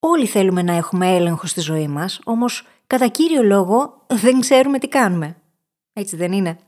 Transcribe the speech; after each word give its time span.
Όλοι 0.00 0.26
θέλουμε 0.26 0.62
να 0.62 0.72
έχουμε 0.72 1.16
έλεγχο 1.16 1.46
στη 1.46 1.60
ζωή 1.60 1.88
μας, 1.88 2.20
όμως 2.24 2.66
κατά 2.86 3.08
κύριο 3.08 3.42
λόγο 3.42 4.04
δεν 4.06 4.40
ξέρουμε 4.40 4.78
τι 4.78 4.88
κάνουμε. 4.88 5.36
Έτσι 5.92 6.16
δεν 6.16 6.32
είναι. 6.32 6.58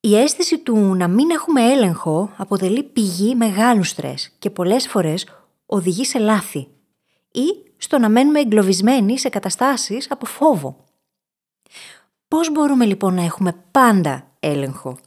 Η 0.00 0.16
αίσθηση 0.16 0.58
του 0.58 0.76
να 0.76 1.08
μην 1.08 1.30
έχουμε 1.30 1.72
έλεγχο 1.72 2.32
αποτελεί 2.36 2.82
πηγή 2.82 3.34
μεγάλου 3.34 3.82
στρες 3.82 4.32
και 4.38 4.50
πολλές 4.50 4.88
φορές 4.88 5.28
οδηγεί 5.66 6.04
σε 6.04 6.18
λάθη 6.18 6.68
ή 7.32 7.44
στο 7.76 7.98
να 7.98 8.08
μένουμε 8.08 8.40
εγκλωβισμένοι 8.40 9.18
σε 9.18 9.28
καταστάσεις 9.28 10.10
από 10.10 10.26
φόβο. 10.26 10.84
Πώς 12.28 12.52
μπορούμε 12.52 12.84
λοιπόν 12.84 13.14
να 13.14 13.22
έχουμε 13.22 13.64
πάντα 13.70 14.36
έλεγχο; 14.40 14.98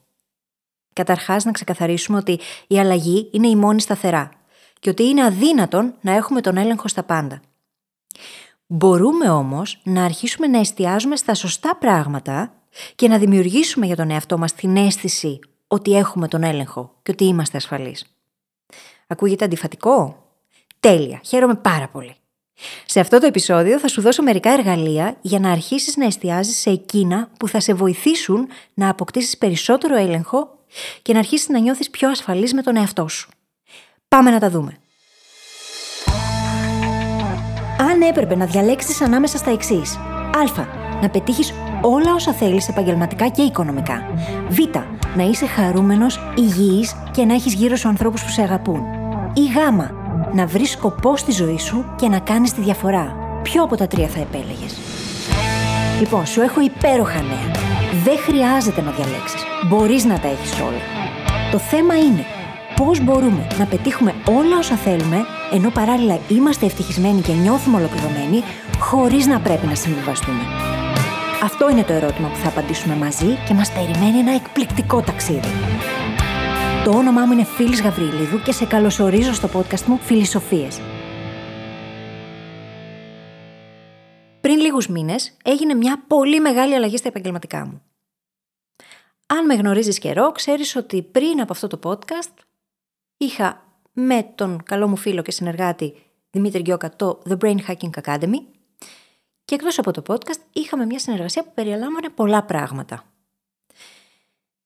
Καταρχάς 0.94 1.46
να 1.46 1.52
ξεκαθαρίσουμε 1.52 2.18
ότι 2.18 2.40
η 2.68 2.80
αλλαγή 2.80 3.30
είναι 3.32 3.48
η 3.48 3.56
μόνη 3.56 3.82
σταθερά 3.82 4.37
και 4.80 4.89
ότι 4.89 5.04
είναι 5.04 5.23
αδύνατον 5.23 5.93
να 6.02 6.12
έχουμε 6.12 6.41
τον 6.41 6.57
έλεγχο 6.57 6.88
στα 6.88 7.04
πάντα. 7.04 7.41
Μπορούμε 8.68 9.29
όμως 9.29 9.82
να 9.83 10.04
αρχίσουμε 10.04 10.47
να 10.47 10.60
εστιάζουμε 10.60 11.15
στα 11.15 11.33
σωστά 11.33 11.75
πράγματα 11.75 12.54
και 12.96 13.07
να 13.07 13.18
δημιουργήσουμε 13.18 13.86
για 13.86 13.96
τον 13.96 14.10
εαυτό 14.10 14.38
μας 14.38 14.54
την 14.54 14.78
αίσθηση 14.78 15.39
ότι 15.68 15.97
έχουμε 15.97 16.28
τον 16.28 16.43
έλεγχο 16.43 16.93
και 17.04 17.11
ότι 17.11 17.25
είμαστε 17.25 17.57
ασφαλείς. 17.57 18.05
Ακούγεται 19.07 19.46
αντιφατικό; 19.46 20.24
Τέλεια, 20.80 21.21
χαίρομαι 21.24 21.55
πάρα 21.55 21.88
πολύ. 21.88 22.16
Σε 22.86 23.00
αυτό 23.00 23.19
το 23.19 23.25
επεισόδιο 23.25 23.80
θα 23.80 23.88
σου 23.88 24.02
δώσω 24.02 24.24
μερικά 24.24 24.52
εργαλεία 24.52 25.18
για 25.21 25.39
να 25.39 25.52
αρχίσεις 25.52 25.97
να 25.97 26.05
εστιάζεις 26.05 26.57
σε 26.57 26.69
εκείνα 26.69 27.30
που 27.39 27.47
θα 27.47 27.60
σε 27.60 27.74
βοηθήσουν 27.74 28.47
να 28.74 28.89
αποκτήσεις 28.89 29.38
περισσότερο 29.38 29.96
έλεγχο 29.96 30.60
και 31.02 31.14
να 31.14 31.19
αρχίσεις 31.19 31.50
να 31.50 31.60
νιώθεις 31.60 31.89
πιο 31.89 32.09
ασφαλής 32.09 32.53
με 32.53 32.61
τον 32.61 32.75
εαυτό 32.75 33.08
σου. 33.08 33.30
Πάμε 34.09 34.31
να 34.31 34.39
τα 34.39 34.50
δούμε. 34.50 34.78
Αν 37.80 38.02
έπρεπε 38.02 38.36
να 38.36 38.45
διαλέξεις 38.45 39.02
ανάμεσα 39.02 39.38
στα 39.38 39.52
εξής. 39.52 39.95
Α. 39.95 40.66
Να 41.02 41.09
πετύχεις 41.09 41.53
όλα 41.81 42.13
όσα 42.13 42.33
θέλεις 42.33 42.67
επαγγελματικά 42.67 43.28
και 43.28 43.41
οικονομικά. 43.41 44.02
Β. 44.50 44.58
Να 45.16 45.23
είσαι 45.23 45.45
χαρούμενος, 45.45 46.19
υγιής 46.35 46.95
και 47.11 47.25
να 47.25 47.33
έχεις 47.33 47.53
γύρω 47.53 47.75
σου 47.75 47.88
ανθρώπους 47.88 48.23
που 48.23 48.30
σε 48.30 48.41
αγαπούν. 48.41 48.81
Ή 49.33 49.41
Γ. 49.45 49.55
Να 50.33 50.45
βρεις 50.45 50.72
σκοπό 50.72 51.17
στη 51.17 51.31
ζωή 51.31 51.58
σου 51.59 51.85
και 51.95 52.08
να 52.08 52.19
κάνεις 52.19 52.53
τη 52.53 52.61
διαφορά. 52.61 53.16
Ποιο 53.44 53.63
από 53.63 53.75
τα 53.75 53.88
τρία 53.88 54.08
θα 54.08 54.19
επέλεγες; 54.19 54.78
Λοιπόν, 56.00 56.25
σου 56.25 56.41
έχω 56.41 56.61
υπέροχα 56.61 57.22
νέα. 57.22 57.52
Δεν 58.03 58.17
χρειάζεται 58.17 58.81
να 58.81 58.91
διαλέξεις. 58.91 59.44
Μπορείς 59.67 60.05
να 60.05 60.19
τα 60.19 60.28
έχεις 60.28 60.59
όλα. 60.59 60.81
Το 61.52 61.58
θέμα 61.58 61.97
είναι 61.97 62.25
πώς 62.78 63.03
μπορούμε 63.03 63.47
να 63.59 63.66
πετύχουμε 63.66 64.14
όλα 64.28 64.58
όσα 64.58 64.75
θέλουμε, 64.75 65.25
ενώ 65.52 65.70
παράλληλα 65.70 66.20
είμαστε 66.30 66.66
ευτυχισμένοι 66.66 67.22
και 67.22 67.34
νιώθουμε 67.34 67.78
ολοκληρωμένοι, 67.78 68.44
χωρίς 68.80 69.25
να 69.25 69.39
πρέπει 69.39 69.66
να 69.67 69.75
συμβιβαστούμε. 69.75 70.42
Αυτό 71.44 71.69
είναι 71.69 71.84
το 71.84 71.94
ερώτημα 71.94 72.28
που 72.28 72.36
θα 72.36 72.47
απαντήσουμε 72.47 72.95
μαζί 72.95 73.38
και 73.47 73.53
μας 73.53 73.72
περιμένει 73.72 74.17
ένα 74.17 74.31
εκπληκτικό 74.31 75.02
ταξίδι. 75.02 75.47
Το 76.84 76.92
όνομά 76.92 77.25
μου 77.25 77.31
είναι 77.31 77.44
Φίλης 77.44 77.81
Γαβρίλιδου 77.81 78.42
και 78.42 78.52
σε 78.52 78.66
καλωσορίζω 78.66 79.34
στο 79.34 79.50
podcast 79.53 79.81
μου 79.86 79.97
Φιλισοφίες. 79.97 80.81
Πριν 84.41 84.59
λίγους 84.59 84.88
μήνες 84.88 85.38
έγινε 85.44 85.73
μια 85.73 86.03
πολύ 86.08 86.39
μεγάλη 86.39 86.75
αλλαγή 86.75 86.97
στα 86.97 87.08
επαγγελματικά 87.08 87.66
μου. 87.66 87.81
Αν 89.28 89.45
με 89.45 89.53
γνωρίζεις 89.53 90.00
καιρό, 90.00 90.31
ξέρεις 90.31 90.75
ότι 90.75 91.02
πριν 91.02 91.41
από 91.41 91.53
αυτό 91.53 91.67
το 91.67 91.80
podcast 91.84 92.47
είχα 93.17 93.65
με 93.93 94.31
τον 94.35 94.63
καλό 94.63 94.87
μου 94.87 94.95
φίλο 94.95 95.21
και 95.21 95.31
συνεργάτη 95.31 95.93
Δημήτρη 96.29 96.61
Γκιώκα 96.61 96.95
το 96.95 97.21
The 97.29 97.37
Brain 97.37 97.57
Hacking 97.67 98.01
Academy 98.03 98.41
και 99.45 99.55
εκτός 99.55 99.79
από 99.79 99.91
το 99.91 100.01
podcast 100.07 100.39
είχαμε 100.53 100.85
μια 100.85 100.99
συνεργασία 100.99 101.43
που 101.43 101.51
περιλάμβανε 101.53 102.09
πολλά 102.09 102.43
πράγματα. 102.43 103.03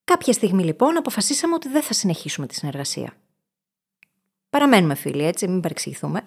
Κάποια 0.04 0.34
στιγμή 0.34 0.64
λοιπόν 0.64 0.98
αποφασίσαμε 0.98 1.54
ότι 1.54 1.70
δεν 1.70 1.82
θα 1.82 1.94
συνεχίσουμε 1.94 2.48
τη 2.48 2.56
συνεργασία. 2.56 3.14
Παραμένουμε 4.50 4.96
φίλοι 4.96 5.24
έτσι, 5.24 5.48
μην 5.48 5.60
παρεξηγηθούμε. 5.60 6.24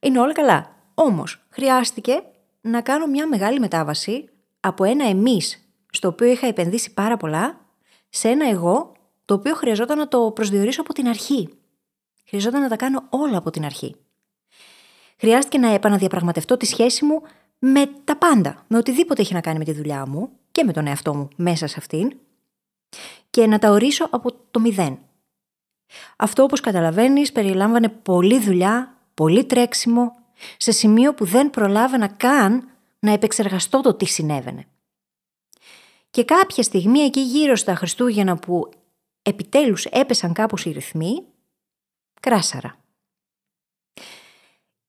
Είναι 0.00 0.20
όλα 0.20 0.32
καλά. 0.32 0.76
Όμως 0.94 1.44
χρειάστηκε 1.48 2.22
να 2.60 2.80
κάνω 2.80 3.06
μια 3.06 3.28
μεγάλη 3.28 3.60
μετάβαση 3.60 4.28
από 4.60 4.84
ένα 4.84 5.08
εμείς 5.08 5.68
στο 5.90 6.08
οποίο 6.08 6.26
είχα 6.26 6.46
επενδύσει 6.46 6.92
πάρα 6.92 7.16
πολλά 7.16 7.60
σε 8.08 8.28
ένα 8.28 8.48
εγώ 8.48 8.92
το 9.24 9.34
οποίο 9.34 9.54
χρειαζόταν 9.54 9.98
να 9.98 10.08
το 10.08 10.30
προσδιορίσω 10.30 10.80
από 10.80 10.92
την 10.92 11.08
αρχή. 11.08 11.48
Χρειαζόταν 12.32 12.60
να 12.60 12.68
τα 12.68 12.76
κάνω 12.76 13.06
όλα 13.08 13.36
από 13.36 13.50
την 13.50 13.64
αρχή. 13.64 13.96
Χρειάστηκε 15.18 15.58
να 15.58 15.68
επαναδιαπραγματευτώ 15.68 16.56
τη 16.56 16.66
σχέση 16.66 17.04
μου 17.04 17.22
με 17.58 17.86
τα 18.04 18.16
πάντα, 18.16 18.64
με 18.68 18.78
οτιδήποτε 18.78 19.22
έχει 19.22 19.34
να 19.34 19.40
κάνει 19.40 19.58
με 19.58 19.64
τη 19.64 19.72
δουλειά 19.72 20.06
μου 20.06 20.30
και 20.50 20.64
με 20.64 20.72
τον 20.72 20.86
εαυτό 20.86 21.14
μου 21.14 21.28
μέσα 21.36 21.66
σε 21.66 21.74
αυτήν 21.78 22.16
και 23.30 23.46
να 23.46 23.58
τα 23.58 23.70
ορίσω 23.70 24.08
από 24.10 24.32
το 24.50 24.60
μηδέν. 24.60 24.98
Αυτό 26.16 26.42
όπως 26.42 26.60
καταλαβαίνεις 26.60 27.32
περιλάμβανε 27.32 27.88
πολλή 27.88 28.40
δουλειά, 28.40 28.98
πολύ 29.14 29.44
τρέξιμο, 29.44 30.16
σε 30.56 30.72
σημείο 30.72 31.14
που 31.14 31.24
δεν 31.24 31.50
προλάβαινα 31.50 32.08
καν 32.08 32.68
να 32.98 33.12
επεξεργαστώ 33.12 33.80
το 33.80 33.94
τι 33.94 34.04
συνέβαινε. 34.04 34.66
Και 36.10 36.24
κάποια 36.24 36.62
στιγμή 36.62 37.00
εκεί 37.00 37.20
γύρω 37.20 37.56
στα 37.56 37.74
Χριστούγεννα 37.74 38.36
που 38.36 38.70
επιτέλους 39.22 39.84
έπεσαν 39.84 40.32
κάπως 40.32 40.64
οι 40.64 40.70
ρυθμοί, 40.70 41.26
κράσαρα. 42.22 42.76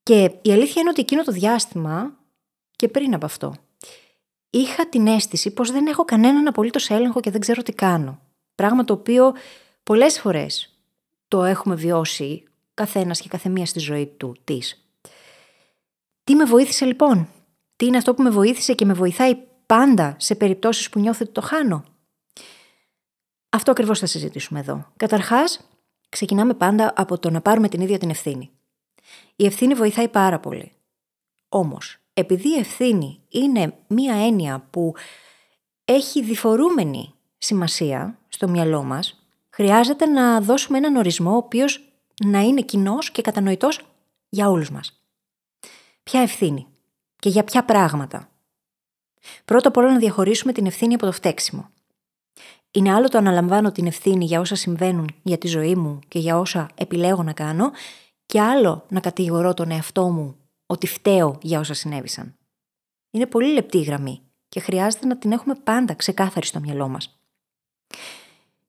Και 0.03 0.31
η 0.41 0.51
αλήθεια 0.51 0.81
είναι 0.81 0.89
ότι 0.89 1.01
εκείνο 1.01 1.23
το 1.23 1.31
διάστημα 1.31 2.17
και 2.75 2.87
πριν 2.87 3.13
από 3.13 3.25
αυτό. 3.25 3.53
Είχα 4.49 4.89
την 4.89 5.07
αίσθηση 5.07 5.51
πως 5.51 5.71
δεν 5.71 5.87
έχω 5.87 6.05
κανέναν 6.05 6.47
απολύτως 6.47 6.89
έλεγχο 6.89 7.19
και 7.19 7.31
δεν 7.31 7.41
ξέρω 7.41 7.61
τι 7.61 7.71
κάνω. 7.71 8.19
Πράγμα 8.55 8.83
το 8.85 8.93
οποίο 8.93 9.33
πολλές 9.83 10.19
φορές 10.19 10.77
το 11.27 11.43
έχουμε 11.43 11.75
βιώσει 11.75 12.43
καθένας 12.73 13.19
και 13.19 13.27
καθεμία 13.27 13.65
στη 13.65 13.79
ζωή 13.79 14.07
του 14.07 14.35
της. 14.43 14.87
Τι 16.23 16.35
με 16.35 16.43
βοήθησε 16.43 16.85
λοιπόν; 16.85 17.29
Τι 17.75 17.85
είναι 17.85 17.97
αυτό 17.97 18.13
που 18.13 18.23
με 18.23 18.29
βοήθησε 18.29 18.73
και 18.73 18.85
με 18.85 18.93
βοηθάει 18.93 19.35
πάντα 19.65 20.15
σε 20.19 20.35
περιπτώσεις 20.35 20.89
που 20.89 20.99
νιώθω 20.99 21.19
ότι 21.23 21.33
το 21.33 21.41
χάνω; 21.41 21.83
Αυτό 23.49 23.71
ακριβώς 23.71 23.99
θα 23.99 24.05
συζητήσουμε 24.05 24.59
εδώ. 24.59 24.91
Καταρχάς, 24.97 25.67
ξεκινάμε 26.13 26.53
πάντα 26.53 26.93
από 26.95 27.19
το 27.19 27.29
να 27.29 27.41
πάρουμε 27.41 27.69
την 27.69 27.81
ίδια 27.81 27.97
την 27.97 28.09
ευθύνη. 28.09 28.51
Η 29.35 29.45
ευθύνη 29.45 29.73
βοηθάει 29.73 30.07
πάρα 30.07 30.39
πολύ. 30.39 30.71
Όμως, 31.49 31.97
επειδή 32.13 32.49
η 32.49 32.59
ευθύνη 32.59 33.21
είναι 33.29 33.73
μία 33.87 34.15
έννοια 34.25 34.67
που 34.69 34.93
έχει 35.85 36.23
διφορούμενη 36.23 37.13
σημασία 37.37 38.17
στο 38.27 38.47
μυαλό 38.47 38.83
μας, 38.83 39.27
χρειάζεται 39.49 40.05
να 40.05 40.41
δώσουμε 40.41 40.77
έναν 40.77 40.95
ορισμό 40.95 41.31
ο 41.31 41.35
οποίος 41.35 41.93
να 42.25 42.39
είναι 42.39 42.61
κοινός 42.61 43.11
και 43.11 43.21
κατανοητός 43.21 43.81
για 44.29 44.49
όλους 44.49 44.71
μας. 44.71 45.03
Ποια 46.03 46.21
ευθύνη 46.21 46.67
και 47.15 47.29
για 47.29 47.43
ποια 47.43 47.63
πράγματα. 47.63 48.29
Πρώτα 49.45 49.67
απ' 49.67 49.77
όλα 49.77 49.91
να 49.91 49.97
διαχωρίσουμε 49.97 50.51
την 50.51 50.65
ευθύνη 50.65 50.93
από 50.93 51.05
το 51.05 51.11
φταίξιμο. 51.11 51.69
Είναι 52.75 52.93
άλλο 52.93 53.07
το 53.07 53.17
αναλαμβάνω 53.17 53.71
την 53.71 53.85
ευθύνη 53.85 54.25
για 54.25 54.39
όσα 54.39 54.55
συμβαίνουν 54.55 55.09
για 55.23 55.37
τη 55.37 55.47
ζωή 55.47 55.75
μου 55.75 55.99
και 56.07 56.19
για 56.19 56.39
όσα 56.39 56.69
επιλέγω 56.75 57.23
να 57.23 57.33
κάνω, 57.33 57.71
και 58.25 58.41
άλλο 58.41 58.85
να 58.89 58.99
κατηγορώ 58.99 59.53
τον 59.53 59.71
εαυτό 59.71 60.09
μου 60.09 60.35
ότι 60.65 60.87
φταίω 60.87 61.37
για 61.41 61.59
όσα 61.59 61.73
συνέβησαν. 61.73 62.35
Είναι 63.11 63.25
πολύ 63.25 63.53
λεπτή 63.53 63.77
η 63.77 63.81
γραμμή 63.83 64.21
και 64.49 64.59
χρειάζεται 64.59 65.05
να 65.05 65.17
την 65.17 65.31
έχουμε 65.31 65.55
πάντα 65.55 65.93
ξεκάθαρη 65.93 66.45
στο 66.45 66.59
μυαλό 66.59 66.87
μας. 66.87 67.19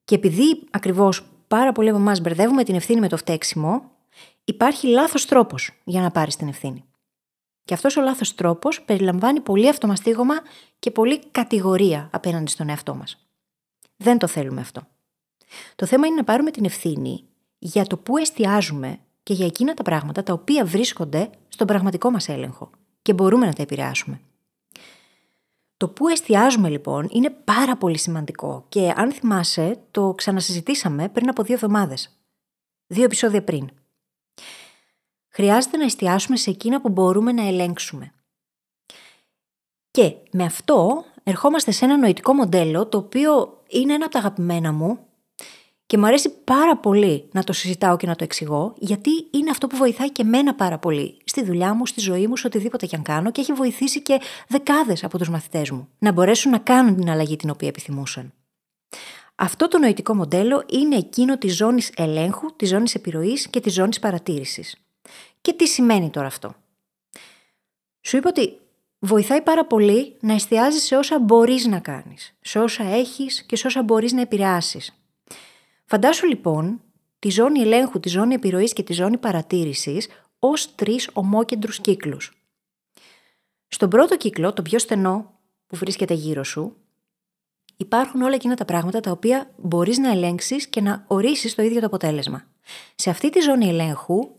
Και 0.05 0.15
επειδή 0.15 0.63
ακριβώς 0.71 1.23
πάρα 1.49 1.73
πολλοί 1.73 1.89
από 1.89 1.99
εμάς 1.99 2.21
μπερδεύουμε 2.21 2.65
την 2.65 2.75
ευθύνη 2.75 3.01
με 3.01 3.09
το 3.09 3.17
φταίξιμο, 3.17 3.91
υπάρχει 4.45 4.87
λάθος 4.87 5.27
τρόπος 5.27 5.71
για 5.85 6.01
να 6.01 6.11
πάρεις 6.11 6.37
την 6.37 6.49
ευθύνη. 6.49 6.85
Και 7.65 7.75
αυτός 7.75 7.97
ο 7.97 8.03
λάθος 8.03 8.35
τρόπος 8.35 8.83
περιλαμβάνει 8.83 9.41
πολύ 9.41 9.69
αυτομαστίγωμα 9.69 10.35
και 10.79 10.91
πολύ 10.91 11.27
κατηγορία 11.31 12.09
απέναντι 12.13 12.51
στον 12.51 12.69
εαυτό 12.69 12.95
μας. 12.95 13.24
Δεν 13.97 14.19
το 14.19 14.27
θέλουμε 14.27 14.61
αυτό. 14.61 14.87
Το 15.77 15.87
θέμα 15.87 16.07
είναι 16.07 16.17
να 16.17 16.25
πάρουμε 16.25 16.51
την 16.51 16.65
ευθύνη 16.65 17.25
για 17.59 17.85
το 17.85 17.97
πού 17.97 18.17
εστιάζουμε 18.17 18.99
και 19.23 19.33
για 19.33 19.47
εκείνα 19.47 19.75
τα 19.75 19.83
πράγματα 19.83 20.23
τα 20.23 20.33
οποία 20.33 20.65
βρίσκονται 20.65 21.31
στον 21.49 21.67
πραγματικό 21.67 22.11
μας 22.11 22.29
έλεγχο 22.29 22.71
και 23.03 23.13
μπορούμε 23.13 23.47
να 23.47 23.53
τα 23.53 23.63
επηρεάσουμε. 23.63 24.21
Το 25.77 25.89
που 25.89 26.09
εστιάζουμε 26.09 26.69
λοιπόν 26.69 27.09
είναι 27.11 27.31
πάρα 27.31 27.77
πολύ 27.77 27.99
σημαντικό 27.99 28.65
και 28.69 28.93
αν 28.97 29.13
θυμάσαι 29.13 29.81
το 29.91 30.15
ξανασυζητήσαμε 30.15 31.09
πριν 31.09 31.29
από 31.29 31.43
δύο 31.43 31.55
εβδομάδες. 31.55 32.19
Δύο 32.87 33.05
επεισόδια 33.05 33.45
πριν. 33.45 33.71
Χρειάζεται 35.29 35.77
να 35.77 35.85
εστιάσουμε 35.85 36.37
σε 36.37 36.51
εκείνα 36.51 36.81
που 36.81 36.89
μπορούμε 36.89 37.33
να 37.33 37.47
ελέγξουμε. 37.47 38.13
Και 39.91 40.15
με 40.31 40.45
αυτό 40.45 41.05
ερχόμαστε 41.23 41.71
σε 41.71 41.85
ένα 41.85 41.99
νοητικό 41.99 42.33
μοντέλο 42.33 42.87
το 42.87 42.99
οποίο 42.99 43.63
είναι 43.75 43.93
ένα 43.93 44.05
από 44.05 44.13
τα 44.13 44.19
αγαπημένα 44.19 44.73
μου 44.73 44.99
Και 45.87 45.99
μου 45.99 46.07
αρέσει 46.07 46.31
πάρα 46.45 46.77
πολύ 46.77 47.29
να 47.33 47.45
το 47.45 47.53
συζητάω 47.53 47.97
και 47.97 48.07
να 48.07 48.17
το 48.17 48.25
εξηγώ, 48.25 48.75
γιατί 48.79 49.11
είναι 49.31 49.51
αυτό 49.51 49.67
που 49.67 49.77
βοηθάει 49.77 50.11
και 50.13 50.25
μένα 50.25 50.55
πάρα 50.55 50.79
πολύ 50.79 51.17
στη 51.25 51.45
δουλειά 51.45 51.75
μου, 51.75 51.87
στη 51.87 52.01
ζωή 52.01 52.27
μου, 52.27 52.37
σε 52.37 52.47
οτιδήποτε 52.47 52.87
και 52.87 52.97
αν 52.97 53.03
κάνω 53.03 53.31
και 53.31 53.41
έχει 53.41 53.53
βοηθήσει 53.53 54.03
και 54.03 54.21
δεκάδες 54.49 55.05
από 55.05 55.19
τους 55.19 55.29
μαθητές 55.29 55.71
μου 55.71 55.89
να 55.99 56.13
μπορέσουν 56.13 56.51
να 56.51 56.59
κάνουν 56.59 56.97
την 56.97 57.11
αλλαγή 57.11 57.37
την 57.37 57.51
οποία 57.51 57.69
επιθυμούσαν. 57.69 58.33
Αυτό 59.35 59.69
το 59.69 59.79
νοητικό 59.79 60.15
μοντέλο 60.15 60.65
είναι 60.71 60.97
εκείνο 60.97 61.39
της 61.39 61.57
ζώνης 61.57 61.93
ελέγχου, 61.97 62.57
της 62.57 62.69
ζώνης 62.69 62.95
επιρροής 62.95 63.49
και 63.49 63.61
της 63.61 63.73
ζώνης 63.73 63.99
παρατήρησης. 63.99 64.77
Και 65.41 65.53
τι 65.53 65.67
σημαίνει 65.67 66.11
τώρα 66.11 66.27
αυτό; 66.27 66.55
Σου 68.01 68.17
είπα 68.17 68.29
ότι 68.29 68.59
βοηθάει 69.07 69.43
πάρα 69.43 69.67
πολύ 69.67 70.17
να 70.21 70.33
εστιάζει 70.33 70.79
σε 70.79 70.97
όσα 70.97 71.19
μπορείς 71.19 71.67
να 71.67 71.79
κάνεις, 71.79 72.37
σε 72.41 72.59
όσα 72.59 72.85
έχεις 72.85 73.43
και 73.43 73.57
σε 73.57 73.67
όσα 73.67 73.83
μπορείς 73.83 74.13
να 74.13 74.21
επηρεάσεις. 74.21 75.05
Φαντάσου 75.85 76.27
λοιπόν 76.27 76.83
τη 77.19 77.31
ζώνη 77.31 77.61
ελέγχου, 77.61 78.01
τη 78.01 78.09
ζώνη 78.09 78.35
επιρροής 78.35 78.73
και 78.73 78.83
τη 78.83 78.93
ζώνη 78.93 79.19
παρατήρησης 79.19 80.09
ως 80.39 80.75
τρεις 80.75 81.11
ομόκεντρους 81.13 81.81
κύκλους. 81.81 82.33
Στον 83.69 83.89
πρώτο 83.89 84.17
κύκλο, 84.17 84.53
το 84.53 84.63
πιο 84.63 84.79
στενό 84.79 85.39
που 85.67 85.77
βρίσκεται 85.77 86.15
γύρω 86.15 86.45
σου, 86.45 86.77
υπάρχουν 87.77 88.23
όλα 88.23 88.35
εκείνα 88.35 88.55
τα 88.55 88.65
πράγματα 88.65 89.01
τα 89.01 89.11
οποία 89.11 89.51
μπορείς 89.57 89.99
να 89.99 90.11
ελέγξεις 90.11 90.67
και 90.67 90.81
να 90.81 91.05
ορίσεις 91.07 91.55
το 91.55 91.63
ίδιο 91.63 91.81
το 91.81 91.87
αποτέλεσμα. 91.87 92.45
Σε 92.95 93.11
αυτή 93.11 93.31
τη 93.31 93.41
ζώνη 93.41 93.69
ελέγχου 93.69 94.31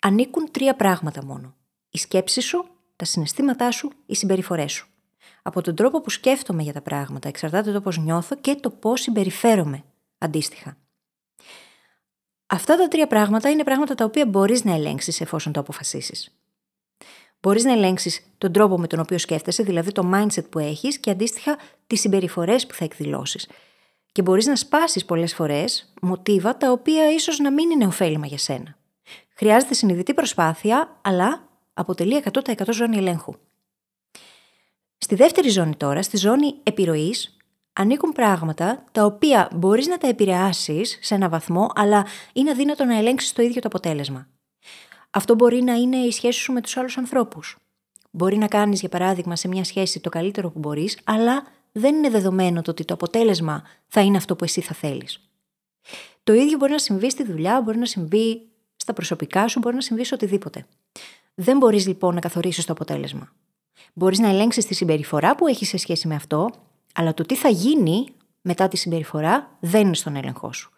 ανήκουν 0.00 0.50
τρία 0.50 0.74
πράγματα 0.74 1.24
μόνο. 1.24 1.54
Η 1.90 1.98
σκέψη 1.98 2.40
σου, 2.40 2.77
τα 2.98 3.04
συναισθήματά 3.04 3.70
σου, 3.70 3.92
οι 4.06 4.14
συμπεριφορές 4.14 4.72
σου. 4.72 4.88
Από 5.42 5.62
τον 5.62 5.74
τρόπο 5.74 6.00
που 6.00 6.10
σκέφτομαι 6.10 6.62
για 6.62 6.72
τα 6.72 6.82
πράγματα 6.82 7.28
εξαρτάται 7.28 7.72
το 7.72 7.80
πώς 7.80 7.98
νιώθω 7.98 8.36
και 8.36 8.54
το 8.54 8.70
πώς 8.70 9.00
συμπεριφέρομαι 9.00 9.84
αντίστοιχα. 10.18 10.76
Αυτά 12.46 12.76
τα 12.76 12.88
τρία 12.88 13.06
πράγματα 13.06 13.50
είναι 13.50 13.64
πράγματα 13.64 13.94
τα 13.94 14.04
οποία 14.04 14.26
μπορείς 14.26 14.64
να 14.64 14.74
ελέγξεις 14.74 15.20
εφόσον 15.20 15.52
το 15.52 15.60
αποφασίσεις. 15.60 16.38
Μπορείς 17.40 17.64
να 17.64 17.72
ελέγξεις 17.72 18.22
τον 18.38 18.52
τρόπο 18.52 18.78
με 18.78 18.86
τον 18.86 19.00
οποίο 19.00 19.18
σκέφτεσαι, 19.18 19.62
δηλαδή 19.62 19.92
το 19.92 20.10
mindset 20.14 20.50
που 20.50 20.58
έχεις 20.58 20.98
και 20.98 21.10
αντίστοιχα 21.10 21.58
τις 21.86 22.00
συμπεριφορές 22.00 22.66
που 22.66 22.74
θα 22.74 22.84
εκδηλώσεις. 22.84 23.48
Και 24.12 24.22
μπορείς 24.22 24.46
να 24.46 24.56
σπάσεις 24.56 25.04
πολλές 25.04 25.34
φορές 25.34 25.92
μοτίβα 26.00 26.56
τα 26.56 26.70
οποία 26.70 27.12
ίσως 27.12 27.38
να 27.38 27.52
μην 27.52 27.70
είναι 27.70 27.86
ωφέλιμα 27.86 28.26
για 28.26 28.38
σένα. 28.38 28.76
Χρειάζεται 29.34 29.74
συνειδητή 29.74 30.14
προσπάθεια, 30.14 31.00
αλλά 31.02 31.47
αποτελεί 31.78 32.22
100% 32.32 32.72
ζώνη 32.72 32.96
ελέγχου. 32.96 33.34
Στη 34.98 35.14
δεύτερη 35.14 35.48
ζώνη 35.48 35.76
τώρα, 35.76 36.02
στη 36.02 36.16
ζώνη 36.16 36.54
επιρροής, 36.62 37.36
ανήκουν 37.72 38.12
πράγματα 38.12 38.84
τα 38.92 39.04
οποία 39.04 39.50
μπορείς 39.54 39.86
να 39.86 39.98
τα 39.98 40.08
επηρεάσεις 40.08 40.98
σε 41.00 41.14
ένα 41.14 41.28
βαθμό, 41.28 41.70
αλλά 41.74 42.06
είναι 42.32 42.50
αδύνατο 42.50 42.84
να 42.84 42.96
ελέγξεις 42.96 43.32
το 43.32 43.42
ίδιο 43.42 43.60
το 43.60 43.68
αποτέλεσμα. 43.68 44.28
Αυτό 45.10 45.34
μπορεί 45.34 45.62
να 45.62 45.74
είναι 45.74 45.96
η 45.96 46.10
σχέση 46.10 46.38
σου 46.38 46.52
με 46.52 46.60
τους 46.60 46.76
άλλους 46.76 46.98
ανθρώπους. 46.98 47.56
Μπορεί 48.10 48.36
να 48.36 48.46
κάνεις, 48.46 48.80
για 48.80 48.88
παράδειγμα, 48.88 49.36
σε 49.36 49.48
μια 49.48 49.64
σχέση 49.64 50.00
το 50.00 50.08
καλύτερο 50.08 50.50
που 50.50 50.58
μπορείς, 50.58 50.98
αλλά 51.04 51.46
δεν 51.72 51.94
είναι 51.94 52.10
δεδομένο 52.10 52.62
το 52.62 52.70
ότι 52.70 52.84
το 52.84 52.94
αποτέλεσμα 52.94 53.62
θα 53.86 54.00
είναι 54.00 54.16
αυτό 54.16 54.36
που 54.36 54.44
εσύ 54.44 54.60
θα 54.60 54.74
θέλεις. 54.74 55.20
Το 56.24 56.32
ίδιο 56.32 56.58
μπορεί 56.58 56.72
να 56.72 56.78
συμβεί 56.78 57.10
στη 57.10 57.24
δουλειά, 57.24 57.60
μπορεί 57.60 57.78
να 57.78 57.86
συμβεί 57.86 58.48
στα 58.76 58.92
προσωπικά 58.92 59.48
σου, 59.48 59.58
μπορεί 59.58 59.74
να 59.74 59.80
συμβεί 59.80 60.04
σε 60.04 60.14
οτιδήποτε. 60.14 60.66
Δεν 61.40 61.56
μπορείς 61.56 61.86
λοιπόν 61.86 62.14
να 62.14 62.20
καθορίσεις 62.20 62.64
το 62.64 62.72
αποτέλεσμα. 62.72 63.32
Μπορείς 63.92 64.18
να 64.18 64.28
ελέγξεις 64.28 64.66
τη 64.66 64.74
συμπεριφορά 64.74 65.34
που 65.34 65.46
έχεις 65.46 65.68
σε 65.68 65.76
σχέση 65.76 66.08
με 66.08 66.14
αυτό, 66.14 66.50
αλλά 66.94 67.14
το 67.14 67.22
τι 67.22 67.36
θα 67.36 67.48
γίνει 67.48 68.06
μετά 68.40 68.68
τη 68.68 68.76
συμπεριφορά 68.76 69.56
δεν 69.60 69.86
είναι 69.86 69.94
στον 69.94 70.16
έλεγχό 70.16 70.52
σου. 70.52 70.72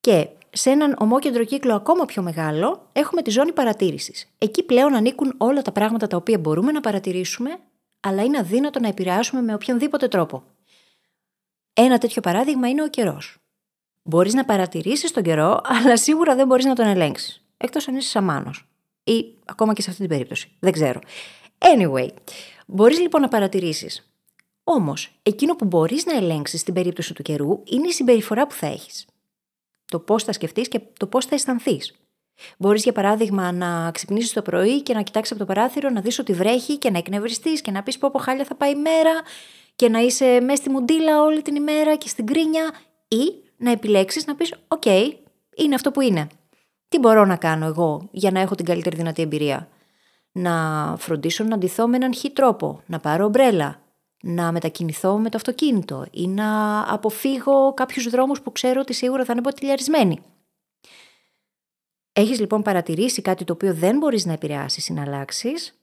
Και 0.00 0.28
σε 0.50 0.70
έναν 0.70 0.96
ομόκεντρο 0.98 1.44
κύκλο 1.44 1.74
ακόμα 1.74 2.04
πιο 2.04 2.22
μεγάλο 2.22 2.88
έχουμε 2.92 3.22
τη 3.22 3.30
ζώνη 3.30 3.52
παρατήρησης. 3.52 4.32
Εκεί 4.38 4.62
πλέον 4.62 4.94
ανήκουν 4.94 5.34
όλα 5.36 5.62
τα 5.62 5.72
πράγματα 5.72 6.06
τα 6.06 6.16
οποία 6.16 6.38
μπορούμε 6.38 6.72
να 6.72 6.80
παρατηρήσουμε, 6.80 7.58
αλλά 8.00 8.22
είναι 8.24 8.38
αδύνατο 8.38 8.80
να 8.80 8.88
επηρεάσουμε 8.88 9.42
με 9.42 9.54
οποιονδήποτε 9.54 10.08
τρόπο. 10.08 10.42
Ένα 11.72 11.98
τέτοιο 11.98 12.20
παράδειγμα 12.20 12.68
είναι 12.68 12.82
ο 12.82 12.88
καιρός. 12.88 13.38
Μπορείς 14.02 14.34
να 14.34 14.44
παρατηρήσεις 14.44 15.10
τον 15.12 15.22
καιρό, 15.22 15.60
αλλά 15.64 15.96
σίγουρα 15.96 16.34
δεν 16.34 16.46
μπορείς 16.46 16.64
να 16.64 16.74
τον 16.74 16.86
ελέγξεις. 16.86 17.44
Εκτός 17.56 17.88
αν 17.88 17.96
είσαι 17.96 18.08
σαμάνος. 18.08 18.66
Ή 19.04 19.34
ακόμα 19.44 19.72
και 19.72 19.82
σε 19.82 19.90
αυτή 19.90 20.00
την 20.00 20.10
περίπτωση. 20.10 20.56
Δεν 20.58 20.72
ξέρω. 20.72 21.00
Anyway, 21.58 22.08
μπορείς 22.66 23.00
λοιπόν 23.00 23.20
να 23.20 23.28
παρατηρήσεις 23.28 24.12
Όμως, 24.64 25.18
εκείνο 25.22 25.56
που 25.56 25.64
μπορείς 25.64 26.06
να 26.06 26.16
ελέγξεις 26.16 26.60
στην 26.60 26.74
περίπτωση 26.74 27.14
του 27.14 27.22
καιρού 27.22 27.62
είναι 27.64 27.88
η 27.88 27.92
συμπεριφορά 27.92 28.46
που 28.46 28.54
θα 28.54 28.66
έχεις. 28.66 29.06
Το 29.84 29.98
πώς 29.98 30.24
θα 30.24 30.32
σκεφτείς 30.32 30.68
και 30.68 30.80
το 30.98 31.06
πώς 31.06 31.26
θα 31.26 31.34
αισθανθείς. 31.34 31.94
Μπορείς, 32.58 32.82
για 32.82 32.92
παράδειγμα, 32.92 33.52
να 33.52 33.90
ξυπνήσεις 33.90 34.32
το 34.32 34.42
πρωί 34.42 34.82
και 34.82 34.94
να 34.94 35.02
κοιτάξεις 35.02 35.36
από 35.36 35.46
το 35.46 35.52
παράθυρο, 35.54 35.90
να 35.90 36.00
δεις 36.00 36.18
ότι 36.18 36.32
βρέχει 36.32 36.78
και 36.78 36.90
να 36.90 36.98
εκνευριστείς 36.98 37.60
και 37.60 37.70
να 37.70 37.82
πεις 37.82 37.98
πω 37.98 38.06
πω 38.06 38.18
χάλια 38.18 38.44
θα 38.44 38.54
πάει 38.54 38.70
η 38.70 38.74
μέρα 38.76 39.22
και 39.76 39.88
να 39.88 39.98
είσαι 39.98 40.40
μέσα 40.40 40.56
στη 40.56 40.70
μουντίλα 40.70 41.22
όλη 41.22 41.42
την 41.42 41.54
ημέρα 41.54 41.96
και 41.96 42.08
στην 42.08 42.26
γκρίνια, 42.26 42.70
ή 43.08 43.34
να 43.56 43.70
επιλέξεις 43.70 44.26
να 44.26 44.34
πεις: 44.34 44.54
Οκ, 44.68 44.86
είναι 45.56 45.74
αυτό 45.74 45.90
που 45.90 46.00
είναι. 46.00 46.26
Τι 46.92 46.98
μπορώ 46.98 47.24
να 47.24 47.36
κάνω 47.36 47.66
εγώ 47.66 48.08
για 48.10 48.30
να 48.30 48.40
έχω 48.40 48.54
την 48.54 48.64
καλύτερη 48.64 48.96
δυνατή 48.96 49.22
εμπειρία; 49.22 49.68
Να 50.32 50.54
φροντίσω 50.98 51.44
να 51.44 51.54
αντιθώ 51.54 51.88
με 51.88 51.96
έναν 51.96 52.14
χι 52.14 52.30
τρόπο, 52.30 52.82
να 52.86 52.98
πάρω 52.98 53.24
ομπρέλα, 53.24 53.80
να 54.22 54.52
μετακινηθώ 54.52 55.18
με 55.18 55.28
το 55.28 55.36
αυτοκίνητο 55.36 56.06
ή 56.10 56.28
να 56.28 56.80
αποφύγω 56.92 57.74
κάποιους 57.74 58.10
δρόμους 58.10 58.40
που 58.40 58.52
ξέρω 58.52 58.80
ότι 58.80 58.92
σίγουρα 58.92 59.24
θα 59.24 59.32
είναι 59.32 59.42
ποτηλιαρισμένοι. 59.42 60.20
Έχεις 62.12 62.40
λοιπόν 62.40 62.62
παρατηρήσει 62.62 63.22
κάτι 63.22 63.44
το 63.44 63.52
οποίο 63.52 63.74
δεν 63.74 63.98
μπορείς 63.98 64.26
να 64.26 64.32
επηρεάσεις 64.32 64.88
ή 64.88 64.92
να 64.92 65.02
αλλάξεις 65.02 65.80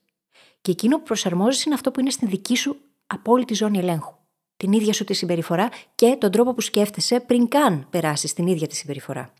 και 0.60 0.70
εκείνο 0.70 0.96
που 0.98 1.04
προσαρμόζεις 1.04 1.64
είναι 1.64 1.74
αυτό 1.74 1.90
που 1.90 2.00
είναι 2.00 2.10
στην 2.10 2.28
δική 2.28 2.56
σου 2.56 2.76
απόλυτη 3.06 3.54
ζώνη 3.54 3.78
ελέγχου. 3.78 4.14
Την 4.56 4.72
ίδια 4.72 4.92
σου 4.92 5.04
τη 5.04 5.14
συμπεριφορά 5.14 5.68
και 5.94 6.16
τον 6.20 6.30
τρόπο 6.30 6.54
που 6.54 6.60
σκέφτεσαι 6.60 7.20
πριν 7.20 7.48
καν 7.48 7.86
περάσεις 7.90 8.32
την 8.32 8.46
ίδια 8.46 8.66
τη 8.66 8.76
συμπεριφορά. 8.76 9.32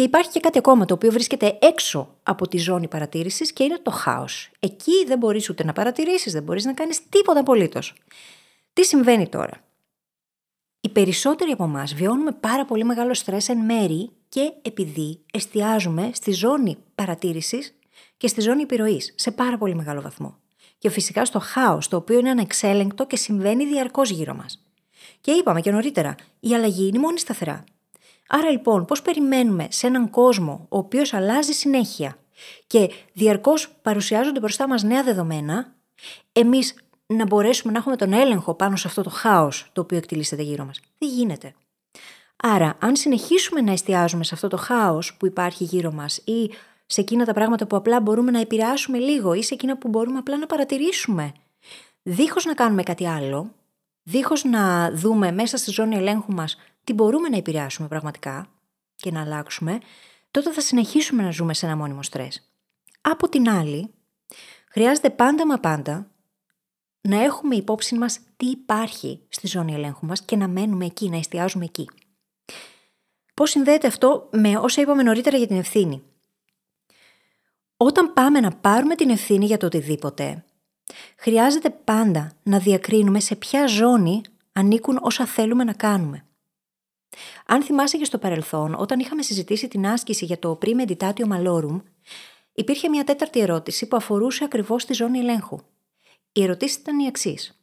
Και 0.00 0.06
υπάρχει 0.06 0.30
και 0.30 0.40
κάτι 0.40 0.58
ακόμα 0.58 0.84
το 0.84 0.94
οποίο 0.94 1.10
βρίσκεται 1.10 1.58
έξω 1.60 2.16
από 2.22 2.48
τη 2.48 2.58
ζώνη 2.58 2.88
παρατήρησης 2.88 3.52
και 3.52 3.64
είναι 3.64 3.78
το 3.82 3.90
χάος. 3.90 4.50
Εκεί 4.58 5.04
δεν 5.06 5.18
μπορείς 5.18 5.48
ούτε 5.48 5.64
να 5.64 5.72
παρατηρήσεις, 5.72 6.32
δεν 6.32 6.42
μπορείς 6.42 6.64
να 6.64 6.72
κάνεις 6.72 7.08
τίποτα 7.08 7.40
απολύτως. 7.40 7.94
Τι 8.72 8.84
συμβαίνει 8.84 9.28
τώρα; 9.28 9.64
Οι 10.80 10.88
περισσότεροι 10.88 11.50
από 11.50 11.64
εμάς 11.64 11.94
βιώνουμε 11.94 12.32
πάρα 12.32 12.64
πολύ 12.64 12.84
μεγάλο 12.84 13.14
στρες 13.14 13.48
εν 13.48 13.58
μέρη 13.58 14.10
και 14.28 14.52
επειδή 14.62 15.20
εστιάζουμε 15.32 16.10
στη 16.14 16.32
ζώνη 16.32 16.76
παρατήρησης 16.94 17.74
και 18.16 18.26
στη 18.26 18.40
ζώνη 18.40 18.62
επιρροής 18.62 19.14
σε 19.16 19.30
πάρα 19.30 19.58
πολύ 19.58 19.74
μεγάλο 19.74 20.00
βαθμό. 20.00 20.36
Και 20.78 20.90
φυσικά 20.90 21.24
στο 21.24 21.38
χάος, 21.38 21.88
το 21.88 21.96
οποίο 21.96 22.18
είναι 22.18 22.30
ανεξέλεγκτο 22.30 23.06
και 23.06 23.16
συμβαίνει 23.16 23.66
διαρκώς 23.66 24.10
γύρω 24.10 24.34
μας. 24.34 24.64
Και 25.20 25.30
είπαμε 25.30 25.60
και 25.60 25.70
νωρίτερα, 25.70 26.14
η 26.40 26.54
αλλαγή 26.54 26.86
είναι 26.86 26.98
μόνη 26.98 27.18
σταθερά. 27.18 27.64
Άρα 28.32 28.50
λοιπόν, 28.50 28.84
πώς 28.84 29.02
περιμένουμε 29.02 29.66
σε 29.70 29.86
έναν 29.86 30.10
κόσμο 30.10 30.66
ο 30.68 30.78
οποίος 30.78 31.14
αλλάζει 31.14 31.52
συνέχεια 31.52 32.16
και 32.66 32.90
διαρκώς 33.12 33.70
παρουσιάζονται 33.82 34.40
μπροστά 34.40 34.68
μας 34.68 34.82
νέα 34.82 35.02
δεδομένα, 35.02 35.74
εμείς 36.32 36.74
να 37.06 37.26
μπορέσουμε 37.26 37.72
να 37.72 37.78
έχουμε 37.78 37.96
τον 37.96 38.12
έλεγχο 38.12 38.54
πάνω 38.54 38.76
σε 38.76 38.88
αυτό 38.88 39.02
το 39.02 39.10
χάος 39.10 39.70
το 39.72 39.80
οποίο 39.80 39.98
εκτελήσεται 39.98 40.42
γύρω 40.42 40.64
μας. 40.64 40.80
Δεν 40.98 41.08
γίνεται. 41.08 41.54
Άρα, 42.36 42.76
αν 42.80 42.96
συνεχίσουμε 42.96 43.60
να 43.60 43.72
εστιάζουμε 43.72 44.24
σε 44.24 44.34
αυτό 44.34 44.48
το 44.48 44.56
χάος 44.56 45.16
που 45.16 45.26
υπάρχει 45.26 45.64
γύρω 45.64 45.92
μας 45.92 46.16
ή 46.16 46.50
σε 46.86 47.00
εκείνα 47.00 47.24
τα 47.24 47.32
πράγματα 47.32 47.66
που 47.66 47.76
απλά 47.76 48.00
μπορούμε 48.00 48.30
να 48.30 48.40
επηρεάσουμε 48.40 48.98
λίγο 48.98 49.34
ή 49.34 49.42
σε 49.42 49.54
εκείνα 49.54 49.78
που 49.78 49.88
μπορούμε 49.88 50.18
απλά 50.18 50.38
να 50.38 50.46
παρατηρήσουμε, 50.46 51.32
δίχως 52.02 52.44
να 52.44 52.54
κάνουμε 52.54 52.82
κάτι 52.82 53.06
άλλο, 53.06 53.54
δίχως 54.02 54.44
να 54.44 54.90
δούμε 54.90 55.32
μέσα 55.32 55.56
στη 55.56 55.70
ζώνη 55.70 55.96
ελέγχου 55.96 56.32
μας 56.32 56.56
τι 56.90 56.96
μπορούμε 56.96 57.28
να 57.28 57.36
επηρεάσουμε 57.36 57.88
πραγματικά 57.88 58.48
και 58.94 59.10
να 59.10 59.20
αλλάξουμε, 59.20 59.78
τότε 60.30 60.52
θα 60.52 60.60
συνεχίσουμε 60.60 61.22
να 61.22 61.30
ζούμε 61.30 61.54
σε 61.54 61.66
ένα 61.66 61.76
μόνιμο 61.76 62.02
στρες. 62.02 62.52
Από 63.00 63.28
την 63.28 63.48
άλλη, 63.48 63.94
χρειάζεται 64.68 65.10
πάντα 65.10 65.46
μα 65.46 65.58
πάντα 65.58 66.10
να 67.00 67.22
έχουμε 67.22 67.56
υπόψη 67.56 67.94
μας 67.94 68.20
τι 68.36 68.46
υπάρχει 68.46 69.20
στη 69.28 69.46
ζώνη 69.46 69.74
ελέγχου 69.74 70.06
μας 70.06 70.22
και 70.22 70.36
να 70.36 70.48
μένουμε 70.48 70.84
εκεί, 70.84 71.08
να 71.08 71.16
εστιάζουμε 71.16 71.64
εκεί. 71.64 71.88
Πώς 73.34 73.50
συνδέεται 73.50 73.86
αυτό 73.86 74.28
με 74.32 74.56
όσα 74.56 74.80
είπαμε 74.80 75.02
νωρίτερα 75.02 75.36
για 75.36 75.46
την 75.46 75.58
ευθύνη; 75.58 76.02
Όταν 77.76 78.12
πάμε 78.12 78.40
να 78.40 78.50
πάρουμε 78.50 78.94
την 78.94 79.10
ευθύνη 79.10 79.46
για 79.46 79.56
το 79.56 79.66
οτιδήποτε, 79.66 80.44
χρειάζεται 81.16 81.70
πάντα 81.70 82.32
να 82.42 82.58
διακρίνουμε 82.58 83.20
σε 83.20 83.36
ποια 83.36 83.66
ζώνη 83.66 84.20
ανήκουν 84.52 84.98
όσα 85.02 85.26
θέλουμε 85.26 85.64
να 85.64 85.72
κάνουμε. 85.72 86.24
Αν 87.46 87.62
θυμάσαι 87.62 87.96
και 87.96 88.04
στο 88.04 88.18
παρελθόν, 88.18 88.74
όταν 88.74 88.98
είχαμε 88.98 89.22
συζητήσει 89.22 89.68
την 89.68 89.86
άσκηση 89.86 90.24
για 90.24 90.38
το 90.38 90.58
pre-meditatio 90.62 91.28
malorum, 91.32 91.80
υπήρχε 92.52 92.88
μια 92.88 93.04
τέταρτη 93.04 93.40
ερώτηση 93.40 93.88
που 93.88 93.96
αφορούσε 93.96 94.44
ακριβώς 94.44 94.84
τη 94.84 94.92
ζώνη 94.92 95.18
ελέγχου. 95.18 95.58
Η 96.32 96.42
ερωτήση 96.42 96.80
ήταν 96.80 96.98
η 96.98 97.06
εξής. 97.06 97.60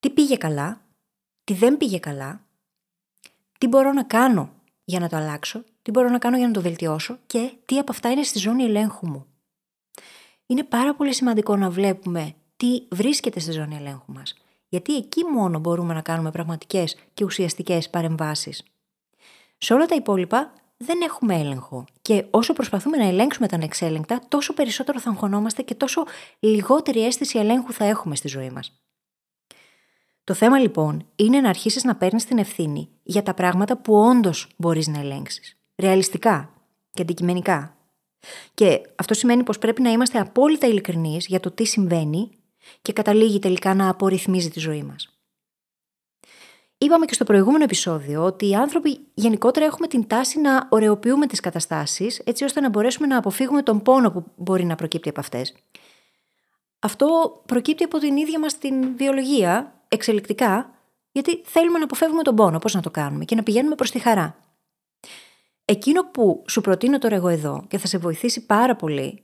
Τι 0.00 0.10
πήγε 0.10 0.36
καλά, 0.36 0.80
τι 1.44 1.54
δεν 1.54 1.76
πήγε 1.76 1.98
καλά, 1.98 2.46
τι 3.58 3.66
μπορώ 3.66 3.92
να 3.92 4.02
κάνω 4.02 4.50
για 4.84 5.00
να 5.00 5.08
το 5.08 5.16
αλλάξω, 5.16 5.64
τι 5.82 5.90
μπορώ 5.90 6.08
να 6.08 6.18
κάνω 6.18 6.36
για 6.36 6.46
να 6.46 6.52
το 6.52 6.60
βελτιώσω 6.60 7.18
και 7.26 7.52
τι 7.64 7.78
από 7.78 7.92
αυτά 7.92 8.10
είναι 8.10 8.22
στη 8.22 8.38
ζώνη 8.38 8.64
ελέγχου 8.64 9.06
μου. 9.08 9.26
Είναι 10.46 10.64
πάρα 10.64 10.94
πολύ 10.94 11.14
σημαντικό 11.14 11.56
να 11.56 11.70
βλέπουμε 11.70 12.34
τι 12.56 12.86
βρίσκεται 12.90 13.40
στη 13.40 13.52
ζώνη 13.52 13.76
ελέγχου 13.76 14.12
μας. 14.12 14.34
Γιατί 14.68 14.96
εκεί 14.96 15.24
μόνο 15.24 15.58
μπορούμε 15.58 15.94
να 15.94 16.02
κάνουμε 16.02 16.30
πραγματικές 16.30 16.96
και 17.14 17.24
ουσιαστικές 17.24 17.90
παρεμβάσεις. 17.90 18.62
Σε 19.64 19.74
όλα 19.74 19.86
τα 19.86 19.94
υπόλοιπα 19.94 20.52
δεν 20.76 21.00
έχουμε 21.00 21.34
έλεγχο. 21.34 21.84
Και 22.02 22.26
όσο 22.30 22.52
προσπαθούμε 22.52 22.96
να 22.96 23.04
ελέγξουμε 23.04 23.48
τα 23.48 23.56
ανεξέλεγκτα, 23.56 24.20
τόσο 24.28 24.54
περισσότερο 24.54 25.00
θα 25.00 25.10
αγχωνόμαστε 25.10 25.62
και 25.62 25.74
τόσο 25.74 26.04
λιγότερη 26.38 27.04
αίσθηση 27.04 27.38
ελέγχου 27.38 27.72
θα 27.72 27.84
έχουμε 27.84 28.16
στη 28.16 28.28
ζωή 28.28 28.50
μας. 28.50 28.82
Το 30.24 30.34
θέμα 30.34 30.58
λοιπόν 30.58 31.06
είναι 31.16 31.40
να 31.40 31.48
αρχίσεις 31.48 31.84
να 31.84 31.96
παίρνεις 31.96 32.24
την 32.24 32.38
ευθύνη 32.38 32.88
για 33.02 33.22
τα 33.22 33.34
πράγματα 33.34 33.76
που 33.76 33.94
όντως 33.94 34.48
μπορείς 34.56 34.86
να 34.88 34.98
ελέγξεις. 34.98 35.56
Ρεαλιστικά 35.76 36.50
και 36.90 37.02
αντικειμενικά. 37.02 37.76
Και 38.54 38.80
αυτό 38.94 39.14
σημαίνει 39.14 39.42
πως 39.42 39.58
πρέπει 39.58 39.82
να 39.82 39.90
είμαστε 39.90 40.18
απόλυτα 40.18 40.66
ειλικρινείς 40.66 41.26
για 41.26 41.40
το 41.40 41.50
τι 41.50 41.64
συμβαίνει 41.64 42.30
και 42.82 42.92
καταλήγει 42.92 43.38
τελικά 43.38 43.74
να 43.74 43.88
απορριθμίζει 43.88 44.50
τη 44.50 44.60
ζωή 44.60 44.82
μας. 44.82 45.13
Είπαμε 46.84 47.04
και 47.04 47.14
στο 47.14 47.24
προηγούμενο 47.24 47.64
επεισόδιο 47.64 48.24
ότι 48.24 48.48
οι 48.48 48.54
άνθρωποι 48.54 49.00
γενικότερα 49.14 49.66
έχουμε 49.66 49.86
την 49.86 50.06
τάση 50.06 50.40
να 50.40 50.66
ωρεοποιούμε 50.70 51.26
τις 51.26 51.40
καταστάσεις 51.40 52.18
έτσι 52.18 52.44
ώστε 52.44 52.60
να 52.60 52.68
μπορέσουμε 52.68 53.06
να 53.06 53.16
αποφύγουμε 53.16 53.62
τον 53.62 53.82
πόνο 53.82 54.10
που 54.10 54.24
μπορεί 54.36 54.64
να 54.64 54.74
προκύπτει 54.74 55.08
από 55.08 55.20
αυτές. 55.20 55.54
Αυτό 56.78 57.06
προκύπτει 57.46 57.84
από 57.84 57.98
την 57.98 58.16
ίδια 58.16 58.38
μας 58.38 58.58
την 58.58 58.96
βιολογία, 58.96 59.80
εξελικτικά, 59.88 60.70
γιατί 61.12 61.42
θέλουμε 61.44 61.78
να 61.78 61.84
αποφεύγουμε 61.84 62.22
τον 62.22 62.34
πόνο, 62.34 62.58
πώς 62.58 62.74
να 62.74 62.80
το 62.80 62.90
κάνουμε; 62.90 63.24
Και 63.24 63.34
να 63.34 63.42
πηγαίνουμε 63.42 63.74
προς 63.74 63.90
τη 63.90 63.98
χαρά. 63.98 64.36
Εκείνο 65.64 66.10
που 66.10 66.44
σου 66.48 66.60
προτείνω 66.60 66.98
τώρα 66.98 67.14
εγώ 67.14 67.28
εδώ 67.28 67.64
και 67.68 67.78
θα 67.78 67.86
σε 67.86 67.98
βοηθήσει 67.98 68.46
πάρα 68.46 68.76
πολύ 68.76 69.22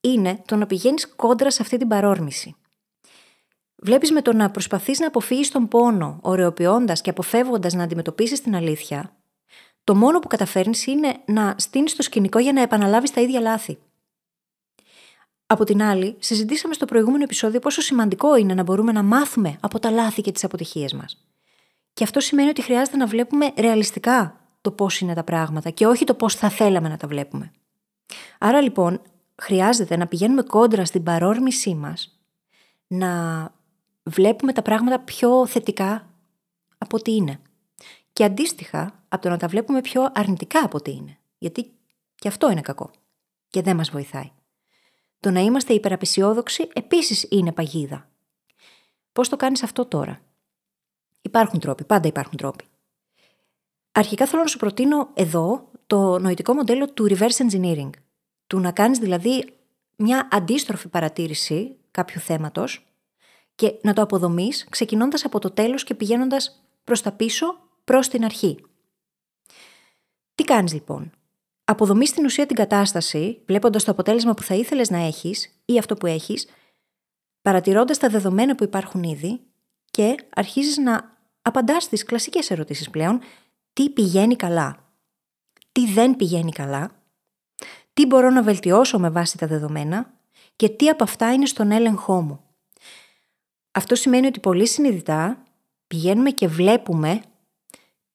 είναι 0.00 0.42
το 0.46 0.56
να 0.56 0.66
πηγαίνεις 0.66 1.14
κόντρα 1.16 1.50
σε 1.50 1.62
αυτή 1.62 1.76
την 1.76 1.88
παρόρμηση. 1.88 2.56
Βλέπεις 3.84 4.12
με 4.12 4.22
το 4.22 4.32
να 4.32 4.50
προσπαθείς 4.50 4.98
να 4.98 5.06
αποφύγεις 5.06 5.50
τον 5.50 5.68
πόνο, 5.68 6.18
ωρεοποιώντας 6.22 7.00
και 7.00 7.10
αποφεύγοντας 7.10 7.74
να 7.74 7.82
αντιμετωπίσεις 7.82 8.40
την 8.40 8.54
αλήθεια, 8.54 9.16
το 9.84 9.94
μόνο 9.94 10.18
που 10.18 10.28
καταφέρνεις 10.28 10.86
είναι 10.86 11.16
να 11.26 11.54
στείνεις 11.58 11.96
το 11.96 12.02
σκηνικό 12.02 12.38
για 12.38 12.52
να 12.52 12.62
επαναλάβεις 12.62 13.10
τα 13.10 13.20
ίδια 13.20 13.40
λάθη. 13.40 13.78
Από 15.46 15.64
την 15.64 15.82
άλλη, 15.82 16.16
συζητήσαμε 16.18 16.74
στο 16.74 16.84
προηγούμενο 16.84 17.22
επεισόδιο 17.22 17.60
πόσο 17.60 17.80
σημαντικό 17.80 18.36
είναι 18.36 18.54
να 18.54 18.62
μπορούμε 18.62 18.92
να 18.92 19.02
μάθουμε 19.02 19.56
από 19.60 19.78
τα 19.78 19.90
λάθη 19.90 20.22
και 20.22 20.32
τις 20.32 20.44
αποτυχίες 20.44 20.92
μας. 20.92 21.26
Και 21.92 22.04
αυτό 22.04 22.20
σημαίνει 22.20 22.48
ότι 22.48 22.62
χρειάζεται 22.62 22.96
να 22.96 23.06
βλέπουμε 23.06 23.52
ρεαλιστικά 23.58 24.40
το 24.60 24.70
πώς 24.70 25.00
είναι 25.00 25.14
τα 25.14 25.24
πράγματα 25.24 25.70
και 25.70 25.86
όχι 25.86 26.04
το 26.04 26.14
πώς 26.14 26.34
θα 26.34 26.48
θέλαμε 26.48 26.88
να 26.88 26.96
τα 26.96 27.06
βλέπουμε. 27.06 27.52
Άρα 28.38 28.60
λοιπόν, 28.60 29.00
χρειάζεται 29.42 29.96
να 29.96 30.06
πηγαίνουμε 30.06 30.42
κόντρα 30.42 30.84
στην 30.84 31.02
παρόρμησή 31.02 31.74
μας, 31.74 32.18
να 32.86 33.50
βλέπουμε 34.02 34.52
τα 34.52 34.62
πράγματα 34.62 35.00
πιο 35.00 35.46
θετικά 35.46 36.10
από 36.78 36.96
ό,τι 36.96 37.14
είναι. 37.14 37.40
Και 38.12 38.24
αντίστοιχα, 38.24 39.04
από 39.08 39.22
το 39.22 39.28
να 39.28 39.36
τα 39.36 39.48
βλέπουμε 39.48 39.80
πιο 39.80 40.10
αρνητικά 40.14 40.64
από 40.64 40.76
ό,τι 40.76 40.90
είναι. 40.90 41.18
Γιατί 41.38 41.72
και 42.14 42.28
αυτό 42.28 42.50
είναι 42.50 42.60
κακό. 42.60 42.90
Και 43.48 43.62
δεν 43.62 43.76
μας 43.76 43.90
βοηθάει. 43.90 44.30
Το 45.20 45.30
να 45.30 45.40
είμαστε 45.40 45.72
υπεραπεσιόδοξοι 45.72 46.68
επίσης 46.72 47.26
είναι 47.30 47.52
παγίδα. 47.52 48.08
Πώς 49.12 49.28
το 49.28 49.36
κάνεις 49.36 49.62
αυτό 49.62 49.86
τώρα; 49.86 50.20
Υπάρχουν 51.22 51.60
τρόποι, 51.60 51.84
πάντα 51.84 52.08
υπάρχουν 52.08 52.36
τρόποι. 52.36 52.64
Αρχικά 53.92 54.26
θέλω 54.26 54.42
να 54.42 54.48
σου 54.48 54.58
προτείνω 54.58 55.10
εδώ 55.14 55.70
το 55.86 56.18
νοητικό 56.18 56.54
μοντέλο 56.54 56.88
του 56.92 57.06
reverse 57.08 57.50
engineering. 57.50 57.90
Του 58.46 58.60
να 58.60 58.72
κάνεις 58.72 58.98
δηλαδή 58.98 59.54
μια 59.96 60.28
αντίστροφη 60.30 60.88
παρατήρηση 60.88 61.76
κάποιου 61.90 62.20
θέματος 62.20 62.86
και 63.54 63.78
να 63.82 63.92
το 63.92 64.02
αποδομείς 64.02 64.66
ξεκινώντας 64.70 65.24
από 65.24 65.38
το 65.38 65.50
τέλος 65.50 65.84
και 65.84 65.94
πηγαίνοντας 65.94 66.64
προς 66.84 67.02
τα 67.02 67.12
πίσω, 67.12 67.46
προς 67.84 68.08
την 68.08 68.24
αρχή. 68.24 68.64
Τι 70.34 70.44
κάνεις 70.44 70.72
λοιπόν; 70.72 71.12
Αποδομείς 71.64 72.08
στην 72.08 72.24
ουσία 72.24 72.46
την 72.46 72.56
κατάσταση, 72.56 73.42
βλέποντας 73.46 73.84
το 73.84 73.90
αποτέλεσμα 73.90 74.34
που 74.34 74.42
θα 74.42 74.54
ήθελες 74.54 74.90
να 74.90 74.98
έχεις 74.98 75.62
ή 75.64 75.78
αυτό 75.78 75.94
που 75.94 76.06
έχεις, 76.06 76.46
παρατηρώντας 77.42 77.98
τα 77.98 78.08
δεδομένα 78.08 78.54
που 78.54 78.64
υπάρχουν 78.64 79.02
ήδη 79.02 79.40
και 79.90 80.14
αρχίζεις 80.34 80.76
να 80.76 81.16
απαντάς 81.42 81.82
στις 81.82 82.04
κλασικές 82.04 82.50
ερωτήσεις 82.50 82.90
πλέον, 82.90 83.20
τι 83.72 83.90
πηγαίνει 83.90 84.36
καλά, 84.36 84.92
τι 85.72 85.92
δεν 85.92 86.16
πηγαίνει 86.16 86.52
καλά, 86.52 87.02
τι 87.94 88.06
μπορώ 88.06 88.30
να 88.30 88.42
βελτιώσω 88.42 88.98
με 88.98 89.10
βάση 89.10 89.38
τα 89.38 89.46
δεδομένα; 89.46 90.12
Και 90.56 90.68
τι 90.68 90.88
από 90.88 91.04
αυτά 91.04 91.32
είναι 91.32 91.46
στον 91.46 91.70
έλεγχό 91.70 92.20
μου; 92.20 92.40
Αυτό 93.72 93.94
σημαίνει 93.94 94.26
ότι 94.26 94.40
πολύ 94.40 94.68
συνειδητά 94.68 95.42
πηγαίνουμε 95.86 96.30
και 96.30 96.48
βλέπουμε 96.48 97.22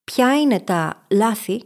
ποια 0.04 0.40
είναι 0.40 0.60
τα 0.60 1.06
λάθη 1.10 1.62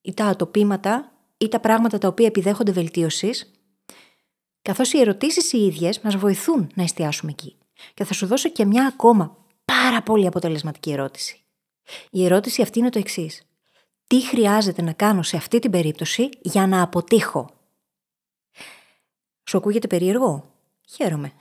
ή 0.00 0.14
τα 0.14 0.24
ατοπήματα 0.24 1.12
ή 1.36 1.48
τα 1.48 1.60
πράγματα 1.60 1.98
τα 1.98 2.08
οποία 2.08 2.26
επιδέχονται 2.26 2.72
βελτίωσης, 2.72 3.50
καθώς 4.62 4.92
οι 4.92 5.00
ερωτήσεις 5.00 5.52
οι 5.52 5.64
ίδιες 5.64 6.00
μας 6.00 6.16
βοηθούν 6.16 6.70
να 6.74 6.82
εστιάσουμε 6.82 7.30
εκεί. 7.30 7.56
Και 7.94 8.04
θα 8.04 8.14
σου 8.14 8.26
δώσω 8.26 8.48
και 8.48 8.64
μια 8.64 8.86
ακόμα 8.86 9.36
πάρα 9.64 10.02
πολύ 10.02 10.26
αποτελεσματική 10.26 10.92
ερώτηση. 10.92 11.38
Η 12.10 12.24
ερώτηση 12.24 12.62
αυτή 12.62 12.78
είναι 12.78 12.90
το 12.90 12.98
εξής. 12.98 13.42
Τι 14.06 14.20
χρειάζεται 14.20 14.82
να 14.82 14.92
κάνω 14.92 15.22
σε 15.22 15.36
αυτή 15.36 15.58
την 15.58 15.70
περίπτωση 15.70 16.28
για 16.40 16.66
να 16.66 16.82
αποτύχω; 16.82 17.50
Σου 19.48 19.56
ακούγεται 19.56 19.86
περίεργο; 19.86 20.54
Χαίρομαι. 20.88 21.32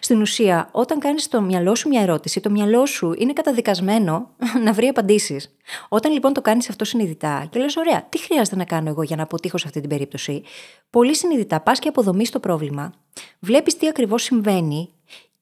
Στην 0.00 0.20
ουσία, 0.20 0.68
όταν 0.72 0.98
κάνεις 0.98 1.22
στο 1.22 1.40
μυαλό 1.40 1.74
σου 1.74 1.88
μια 1.88 2.02
ερώτηση, 2.02 2.40
το 2.40 2.50
μυαλό 2.50 2.86
σου 2.86 3.14
είναι 3.18 3.32
καταδικασμένο 3.32 4.30
να 4.64 4.72
βρει 4.72 4.86
απαντήσεις. 4.86 5.56
Όταν 5.88 6.12
λοιπόν 6.12 6.32
το 6.32 6.40
κάνεις 6.40 6.68
αυτό 6.68 6.84
συνειδητά 6.84 7.46
και 7.50 7.58
λες: 7.58 7.76
Ωραία, 7.76 8.06
τι 8.08 8.18
χρειάζεται 8.18 8.56
να 8.56 8.64
κάνω 8.64 8.88
εγώ 8.88 9.02
για 9.02 9.16
να 9.16 9.22
αποτύχω 9.22 9.58
σε 9.58 9.66
αυτή 9.66 9.80
την 9.80 9.88
περίπτωση, 9.88 10.42
πολύ 10.90 11.14
συνειδητά 11.14 11.60
πας 11.60 11.78
και 11.78 11.88
αποδομείς 11.88 12.30
το 12.30 12.40
πρόβλημα, 12.40 12.92
βλέπεις 13.38 13.76
τι 13.76 13.88
ακριβώς 13.88 14.22
συμβαίνει 14.22 14.90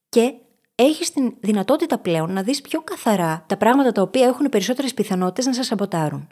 και 0.09 0.35
έχεις 0.75 1.11
την 1.13 1.35
δυνατότητα 1.41 1.99
πλέον 1.99 2.33
να 2.33 2.43
δεις 2.43 2.61
πιο 2.61 2.81
καθαρά 2.81 3.45
τα 3.49 3.57
πράγματα 3.57 3.93
τα 3.93 4.03
οποία 4.03 4.27
έχουν 4.27 4.49
περισσότερες 4.49 4.95
πιθανότητες 4.95 5.47
να 5.47 5.53
σε 5.53 5.63
σαμποτάρουν. 5.63 6.29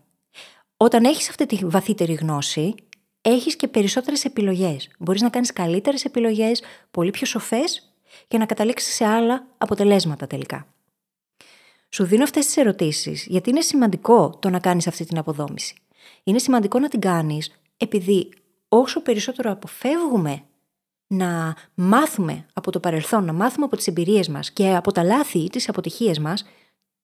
Όταν 0.77 1.05
έχεις 1.05 1.29
αυτή 1.29 1.47
τη 1.47 1.59
βαθύτερη 1.63 2.13
γνώση, 2.13 2.75
έχεις 3.23 3.57
και 3.57 3.69
περισσότερες 3.69 4.25
επιλογές. 4.25 4.91
Μπορείς 4.99 5.23
να 5.23 5.29
κάνεις 5.29 5.53
καλύτερες 5.53 6.05
επιλογές, 6.05 6.63
πολύ 6.91 7.11
πιο 7.11 7.27
σοφές 7.27 7.92
και 8.29 8.39
να 8.39 8.47
καταλήξεις 8.47 8.95
σε 8.95 9.05
άλλα 9.05 9.47
αποτελέσματα 9.59 10.27
τελικά. 10.27 10.67
Σου 11.89 12.05
δίνω 12.05 12.23
αυτές 12.23 12.47
τις 12.47 12.57
ερωτήσεις 12.57 13.27
γιατί 13.27 13.51
είναι 13.51 13.61
σημαντικό 13.61 14.37
το 14.41 14.51
να 14.51 14.59
κάνεις 14.59 14.87
αυτή 14.87 15.05
την 15.05 15.19
αποδόμηση. 15.19 15.75
Είναι 16.25 16.39
σημαντικό 16.39 16.79
να 16.79 16.89
την 16.89 17.01
κάνεις 17.01 17.61
επειδή 17.77 18.29
όσο 18.69 19.01
περισσότερο 19.01 19.51
αποφεύγουμε 19.51 20.43
να 21.07 21.57
μάθουμε 21.75 22.47
από 22.53 22.71
το 22.71 22.81
παρελθόν, 22.81 23.25
να 23.25 23.33
μάθουμε 23.33 23.65
από 23.65 23.77
τις 23.77 23.87
εμπειρίες 23.87 24.29
μας 24.29 24.51
και 24.51 24.75
από 24.75 24.93
τα 24.93 25.03
λάθη 25.03 25.39
ή 25.39 25.51
τις 25.51 25.69
αποτυχίες 25.69 26.19
μας, 26.19 26.45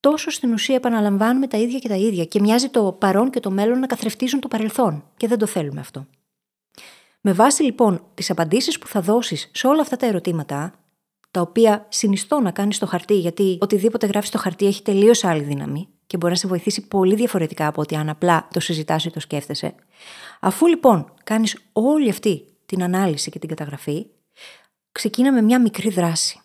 τόσο 0.01 0.31
στην 0.31 0.53
ουσία 0.53 0.75
επαναλαμβάνουμε 0.75 1.47
τα 1.47 1.57
ίδια 1.57 1.79
και 1.79 1.89
τα 1.89 1.95
ίδια 1.95 2.25
και 2.25 2.41
μοιάζει 2.41 2.69
το 2.69 2.93
παρόν 2.93 3.31
και 3.31 3.41
το 3.41 3.51
μέλλον 3.51 3.79
να 3.79 3.87
καθρεφτίζουν 3.87 4.41
το 4.41 4.49
παρελθόν 4.49 5.05
και 5.17 5.29
δεν 5.29 5.39
το 5.39 5.47
θέλουμε 5.47 5.81
αυτό. 5.81 6.07
Με 7.21 7.33
βάση 7.33 7.63
λοιπόν 7.63 8.03
τις 8.15 8.31
απαντήσεις 8.31 8.79
που 8.79 8.87
θα 8.87 9.01
δώσεις 9.01 9.51
σε 9.55 9.67
όλα 9.67 9.81
αυτά 9.81 9.97
τα 9.97 10.07
ερωτήματα, 10.07 10.75
τα 11.31 11.41
οποία 11.41 11.87
συνιστώ 11.89 12.41
να 12.41 12.51
κάνεις 12.51 12.77
στο 12.77 12.87
χαρτί, 12.87 13.15
γιατί 13.15 13.59
οτιδήποτε 13.61 14.07
γράφεις 14.07 14.29
στο 14.29 14.39
χαρτί 14.39 14.67
έχει 14.67 14.83
τελείως 14.83 15.25
άλλη 15.25 15.43
δύναμη 15.43 15.89
και 16.07 16.17
μπορεί 16.17 16.33
να 16.33 16.39
σε 16.39 16.49
βοηθήσει 16.49 16.89
πολύ 16.89 17.15
διαφορετικά 17.15 17.67
από 17.67 17.81
ότι 17.81 17.97
αν 17.97 18.09
απλά 18.09 18.49
το 18.53 18.61
συζητάς 18.61 19.05
ή 19.05 19.11
το 19.11 19.21
σκέφτεσαι. 19.21 19.75
Αφού 20.41 20.67
λοιπόν 20.67 21.13
κάνεις 21.25 21.59
όλη 21.73 22.09
αυτή 22.09 22.45
την 22.67 22.83
ανάλυση 22.83 23.31
και 23.31 23.39
την 23.39 23.49
καταγραφή, 23.49 24.07
ξεκίνα 24.93 25.33
με 25.33 25.43
μια 25.43 25.61
μικρή 25.61 25.91
δράση. 25.91 26.41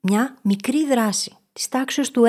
Μια 0.00 0.38
μικρή 0.42 0.86
δράση 0.86 1.36
της 1.52 1.68
τάξης 1.68 2.10
του 2.10 2.22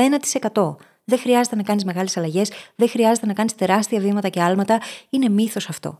1%. 0.53 0.75
Δεν 1.03 1.19
χρειάζεται 1.19 1.55
να 1.55 1.63
κάνεις 1.63 1.85
μεγάλες 1.85 2.17
αλλαγές, 2.17 2.51
δεν 2.75 2.89
χρειάζεται 2.89 3.25
να 3.25 3.33
κάνεις 3.33 3.55
τεράστια 3.55 3.99
βήματα 3.99 4.29
και 4.29 4.41
άλματα. 4.41 4.81
Είναι 5.09 5.29
μύθος 5.29 5.69
αυτό. 5.69 5.99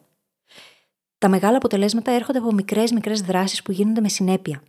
Τα 1.17 1.29
μεγάλα 1.29 1.57
αποτελέσματα 1.57 2.11
έρχονται 2.11 2.37
από 2.39 2.51
μικρές 2.51 2.91
μικρές 2.91 3.21
δράσεις 3.21 3.61
που 3.61 3.71
γίνονται 3.71 4.01
με 4.01 4.09
συνέπεια. 4.09 4.63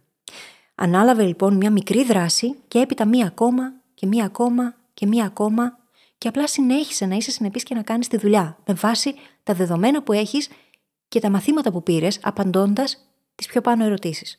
Ανάλαβε 0.74 1.26
λοιπόν 1.26 1.56
μια 1.56 1.70
μικρή 1.70 2.04
δράση 2.04 2.54
και 2.68 2.78
έπειτα 2.78 3.06
μία 3.06 3.26
ακόμα 3.26 3.72
και 3.94 4.06
μία 4.06 4.24
ακόμα 4.24 4.74
και 4.94 5.06
μία 5.06 5.24
ακόμα 5.24 5.78
και 6.18 6.28
απλά 6.28 6.46
συνέχισε 6.46 7.06
να 7.06 7.16
είσαι 7.16 7.30
συνεπής 7.30 7.62
και 7.62 7.74
να 7.74 7.82
κάνεις 7.82 8.08
τη 8.08 8.16
δουλειά 8.16 8.58
με 8.66 8.74
βάση 8.74 9.14
τα 9.42 9.54
δεδομένα 9.54 10.02
που 10.02 10.12
έχεις 10.12 10.48
και 11.08 11.20
τα 11.20 11.30
μαθήματα 11.30 11.72
που 11.72 11.82
πήρες 11.82 12.18
απαντώντας 12.22 13.08
τις 13.34 13.46
πιο 13.46 13.60
πάνω 13.60 13.84
ερωτήσεις. 13.84 14.36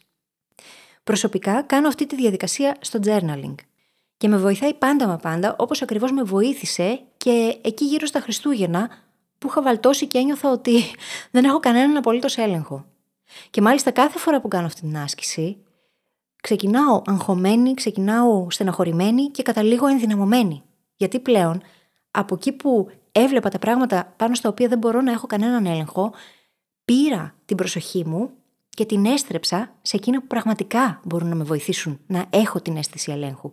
Προσωπικά 1.04 1.62
κάνω 1.62 1.88
αυτή 1.88 2.06
τη 2.06 2.16
διαδικασία 2.16 2.76
στο 2.80 3.00
journaling 3.04 3.56
και 4.18 4.28
με 4.28 4.38
βοηθάει 4.38 4.74
πάντα 4.74 5.08
μα 5.08 5.18
πάντα 5.18 5.56
όπως 5.60 5.82
ακριβώς 5.82 6.12
με 6.12 6.24
βοήθησε 6.24 7.02
και 7.18 7.58
εκεί 7.62 7.86
γύρω 7.86 8.06
στα 8.06 8.20
Χριστούγεννα 8.20 8.90
που 9.38 9.48
είχα 9.48 9.62
βαλτώσει 9.62 10.08
και 10.08 10.18
ένιωθα 10.18 10.52
ότι 10.52 10.84
δεν 11.32 11.44
έχω 11.44 11.60
κανέναν 11.60 11.98
απολύτως 11.98 12.38
έλεγχο. 12.38 12.86
Και 13.50 13.62
μάλιστα 13.62 13.92
κάθε 13.92 14.20
φορά 14.20 14.42
που 14.42 14.48
κάνω 14.48 14.66
αυτή 14.66 14.82
την 14.82 14.98
άσκηση, 14.98 15.58
ξεκινάω 16.46 17.02
αγχωμένη, 17.06 17.74
ξεκινάω 17.74 18.48
στεναχωρημένη 18.50 19.28
και 19.28 19.44
καταλήγω 19.44 19.88
ενδυναμωμένη. 19.88 20.64
Γιατί 20.96 21.20
πλέον 21.20 21.62
από 22.12 22.36
εκεί 22.36 22.52
που 22.52 22.90
έβλεπα 23.12 23.50
τα 23.50 23.60
πράγματα 23.60 24.14
πάνω 24.18 24.36
στα 24.36 24.50
οποία 24.50 24.68
δεν 24.68 24.78
μπορώ 24.78 25.02
να 25.02 25.12
έχω 25.12 25.28
κανέναν 25.28 25.66
έλεγχο, 25.66 26.14
πήρα 26.86 27.36
την 27.46 27.58
προσοχή 27.58 28.06
μου 28.06 28.30
και 28.70 28.86
την 28.86 29.06
έστρεψα 29.06 29.74
σε 29.82 29.96
εκείνα 29.96 30.20
που 30.20 30.28
πραγματικά 30.28 31.00
μπορούν 31.04 31.30
να 31.30 31.36
με 31.36 31.44
βοηθήσουν 31.44 32.00
να 32.08 32.26
έχω 32.30 32.62
την 32.62 32.78
αίσθηση 32.78 33.12
ελέγχου. 33.12 33.50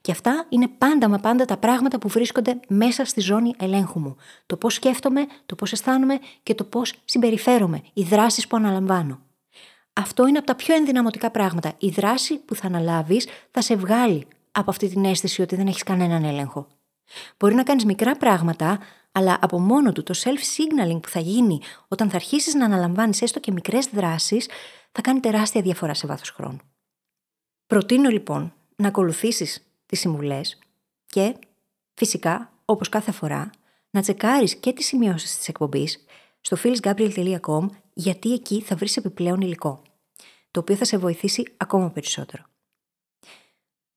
Και 0.00 0.12
αυτά 0.12 0.46
είναι 0.48 0.68
πάντα 0.68 1.08
μα 1.08 1.18
πάντα 1.18 1.44
τα 1.44 1.56
πράγματα 1.56 1.98
που 1.98 2.08
βρίσκονται 2.08 2.60
μέσα 2.68 3.04
στη 3.04 3.20
ζώνη 3.20 3.54
ελέγχου 3.58 4.00
μου. 4.00 4.16
Το 4.46 4.56
πώς 4.56 4.74
σκέφτομαι, 4.74 5.26
το 5.46 5.54
πώς 5.54 5.72
αισθάνομαι 5.72 6.18
και 6.42 6.54
το 6.54 6.64
πώς 6.64 6.94
συμπεριφέρομαι, 7.04 7.82
οι 7.92 8.02
δράσεις 8.02 8.46
που 8.46 8.56
αναλαμβάνω. 8.56 9.20
Αυτό 9.96 10.26
είναι 10.26 10.38
από 10.38 10.46
τα 10.46 10.54
πιο 10.54 10.74
ενδυναμωτικά 10.74 11.30
πράγματα. 11.30 11.74
Η 11.78 11.88
δράση 11.88 12.38
που 12.38 12.54
θα 12.54 12.66
αναλάβεις 12.66 13.28
θα 13.50 13.60
σε 13.60 13.76
βγάλει 13.76 14.26
από 14.52 14.70
αυτή 14.70 14.88
την 14.88 15.04
αίσθηση 15.04 15.42
ότι 15.42 15.56
δεν 15.56 15.66
έχεις 15.66 15.82
κανέναν 15.82 16.24
έλεγχο. 16.24 16.66
Μπορεί 17.38 17.54
να 17.54 17.62
κάνεις 17.62 17.84
μικρά 17.84 18.16
πράγματα, 18.16 18.78
αλλά 19.12 19.38
από 19.40 19.60
μόνο 19.60 19.92
του 19.92 20.02
το 20.02 20.14
self-signaling 20.16 21.00
που 21.02 21.08
θα 21.08 21.20
γίνει 21.20 21.60
όταν 21.88 22.10
θα 22.10 22.16
αρχίσεις 22.16 22.54
να 22.54 22.64
αναλαμβάνεις 22.64 23.22
έστω 23.22 23.40
και 23.40 23.52
μικρές 23.52 23.86
δράσεις, 23.86 24.48
θα 24.92 25.00
κάνει 25.00 25.20
τεράστια 25.20 25.60
διαφορά 25.62 25.94
σε 25.94 26.06
βάθος 26.06 26.30
χρόνου. 26.30 26.58
Προτείνω 27.66 28.08
λοιπόν 28.08 28.52
να 28.76 28.88
ακολουθήσεις 28.88 29.66
τις 29.86 30.00
συμβουλές 30.00 30.58
και 31.06 31.34
φυσικά, 31.94 32.52
όπως 32.64 32.88
κάθε 32.88 33.12
φορά, 33.12 33.50
να 33.90 34.00
τσεκάρεις 34.00 34.56
και 34.56 34.72
τις 34.72 34.86
σημειώσεις 34.86 35.36
της 35.36 35.48
εκπομπής 35.48 36.04
στο 36.40 36.56
phyllisgabriel.com 36.62 37.66
γιατί 37.94 38.32
εκεί 38.32 38.60
θα 38.60 38.76
βρεις 38.76 38.96
επιπλέον 38.96 39.40
υλικό, 39.40 39.82
το 40.54 40.60
οποίο 40.60 40.76
θα 40.76 40.84
σε 40.84 40.96
βοηθήσει 40.96 41.54
ακόμα 41.56 41.90
περισσότερο. 41.90 42.42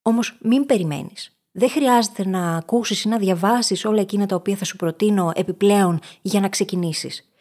Όμως 0.02 0.38
μην 0.42 0.66
περιμένεις. 0.66 1.38
Δεν 1.52 1.70
χρειάζεται 1.70 2.28
να 2.28 2.56
ακούσεις 2.56 3.04
ή 3.04 3.08
να 3.08 3.18
διαβάσεις 3.18 3.86
όλα 3.86 4.02
εκείνα 4.02 4.26
τα 4.26 4.36
οποία 4.36 4.56
θα 4.56 4.66
σου 4.66 4.76
προτείνω 4.76 5.32
επιπλέον 5.36 6.00
για 6.22 6.40
να 6.40 6.50
ξεκινήσεις. 6.50 7.32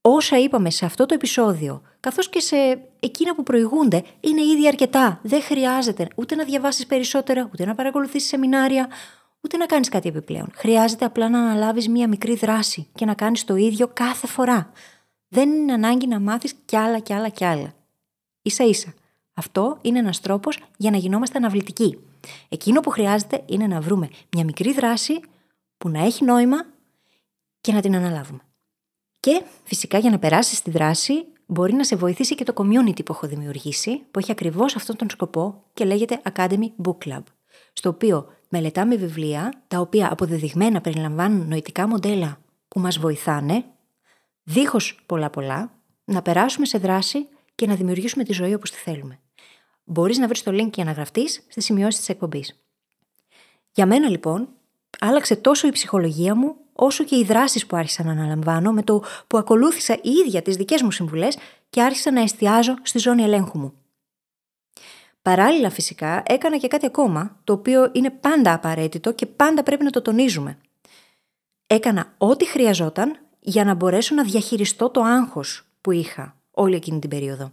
Όσα 0.00 0.38
είπαμε 0.38 0.70
σε 0.70 0.84
αυτό 0.84 1.06
το 1.06 1.14
επεισόδιο, 1.14 1.82
καθώς 2.00 2.28
και 2.28 2.40
σε 2.40 2.56
εκείνα 3.00 3.34
που 3.34 3.42
προηγούνται, 3.42 4.04
είναι 4.20 4.42
ήδη 4.42 4.66
αρκετά. 4.68 5.20
Δεν 5.22 5.42
χρειάζεται 5.42 6.08
ούτε 6.16 6.34
να 6.34 6.44
διαβάσεις 6.44 6.86
περισσότερα, 6.86 7.48
ούτε 7.52 7.64
να 7.64 7.74
παρακολουθήσεις 7.74 8.28
σεμινάρια, 8.28 8.88
ούτε 9.40 9.56
να 9.56 9.66
κάνεις 9.66 9.88
κάτι 9.88 10.08
επιπλέον. 10.08 10.50
Χρειάζεται 10.54 11.04
απλά 11.04 11.28
να 11.28 11.38
αναλάβεις 11.38 11.88
μία 11.88 12.08
μικρή 12.08 12.34
δράση 12.34 12.88
και 12.94 13.04
να 13.04 13.14
κάνεις 13.14 13.44
το 13.44 13.56
ίδιο 13.56 13.88
κάθε 13.92 14.26
φορά. 14.26 14.72
Δεν 15.28 15.50
είναι 15.50 15.72
ανάγκη 15.72 16.06
να 16.06 16.20
μάθεις 16.20 16.54
κι 16.64 16.76
άλλα 16.76 16.98
κι 16.98 17.12
άλλα 17.12 17.28
κι 17.28 17.44
άλλα. 17.44 17.74
Σα 18.50 18.64
ίσα. 18.64 18.94
Αυτό 19.34 19.78
είναι 19.82 19.98
ένας 19.98 20.20
τρόπος 20.20 20.58
για 20.76 20.90
να 20.90 20.96
γινόμαστε 20.96 21.38
αναβλητικοί. 21.38 21.98
Εκείνο 22.48 22.80
που 22.80 22.90
χρειάζεται 22.90 23.42
είναι 23.46 23.66
να 23.66 23.80
βρούμε 23.80 24.08
μια 24.32 24.44
μικρή 24.44 24.72
δράση 24.72 25.20
που 25.78 25.88
να 25.88 26.04
έχει 26.04 26.24
νόημα 26.24 26.66
και 27.60 27.72
να 27.72 27.80
την 27.80 27.96
αναλάβουμε. 27.96 28.40
Και 29.20 29.42
φυσικά 29.64 29.98
για 29.98 30.10
να 30.10 30.18
περάσεις 30.18 30.62
τη 30.62 30.70
δράση 30.70 31.24
μπορεί 31.46 31.72
να 31.72 31.84
σε 31.84 31.96
βοηθήσει 31.96 32.34
και 32.34 32.44
το 32.44 32.52
community 32.56 33.04
που 33.04 33.12
έχω 33.12 33.26
δημιουργήσει, 33.26 34.02
που 34.10 34.18
έχει 34.18 34.30
ακριβώς 34.30 34.76
αυτόν 34.76 34.96
τον 34.96 35.10
σκοπό 35.10 35.62
και 35.72 35.84
λέγεται 35.84 36.20
Academy 36.32 36.68
Book 36.84 36.96
Club, 37.04 37.22
στο 37.72 37.88
οποίο 37.88 38.26
μελετάμε 38.48 38.96
βιβλία 38.96 39.62
τα 39.68 39.78
οποία 39.78 40.12
αποδεδειγμένα 40.12 40.80
περιλαμβάνουν 40.80 41.48
νοητικά 41.48 41.88
μοντέλα 41.88 42.38
που 42.68 42.80
μας 42.80 42.98
βοηθάνε, 42.98 43.64
δίχως 44.42 45.02
πολλά 45.06 45.30
πολλά, 45.30 45.72
να 46.04 46.22
περάσουμε 46.22 46.66
σε 46.66 46.78
δράση 46.78 47.28
και 47.54 47.66
να 47.66 47.74
δημιουργήσουμε 47.74 48.24
τη 48.24 48.32
ζωή 48.32 48.54
όπως 48.54 48.70
τη 48.70 48.76
θέλουμε. 48.76 49.18
Μπορείς 49.84 50.18
να 50.18 50.26
βρεις 50.26 50.42
το 50.42 50.50
link 50.54 50.70
για 50.74 50.84
να 50.84 50.92
γραφτείς 50.92 51.46
στις 51.48 51.64
σημειώσεις 51.64 51.98
της 51.98 52.08
εκπομπής. 52.08 52.64
Για 53.72 53.86
μένα 53.86 54.08
λοιπόν, 54.08 54.48
άλλαξε 54.98 55.36
τόσο 55.36 55.66
η 55.66 55.70
ψυχολογία 55.70 56.34
μου, 56.34 56.56
όσο 56.72 57.04
και 57.04 57.16
οι 57.16 57.24
δράσεις 57.24 57.66
που 57.66 57.76
άρχισα 57.76 58.04
να 58.04 58.10
αναλαμβάνω 58.10 58.72
με 58.72 58.82
το 58.82 59.02
που 59.26 59.38
ακολούθησα 59.38 59.94
η 60.02 60.10
ίδια 60.10 60.42
τις 60.42 60.56
δικές 60.56 60.82
μου 60.82 60.90
συμβουλές 60.90 61.36
και 61.70 61.82
άρχισα 61.82 62.12
να 62.12 62.20
εστιάζω 62.20 62.74
στη 62.82 62.98
ζώνη 62.98 63.22
ελέγχου 63.22 63.58
μου. 63.58 63.72
Παράλληλα, 65.22 65.70
φυσικά, 65.70 66.22
έκανα 66.26 66.56
και 66.56 66.68
κάτι 66.68 66.86
ακόμα, 66.86 67.40
το 67.44 67.52
οποίο 67.52 67.90
είναι 67.92 68.10
πάντα 68.10 68.52
απαραίτητο 68.52 69.12
και 69.12 69.26
πάντα 69.26 69.62
πρέπει 69.62 69.84
να 69.84 69.90
το 69.90 70.02
τονίζουμε. 70.02 70.58
Έκανα 71.66 72.14
ό,τι 72.18 72.46
χρειαζόταν 72.46 73.18
για 73.40 73.64
να 73.64 73.74
μπορέσω 73.74 74.14
να 74.14 74.22
διαχειριστώ 74.22 74.90
το 74.90 75.02
άγχος 75.02 75.68
που 75.80 75.90
είχα 75.90 76.36
όλη 76.54 76.74
εκείνη 76.74 76.98
την 76.98 77.10
περίοδο. 77.10 77.52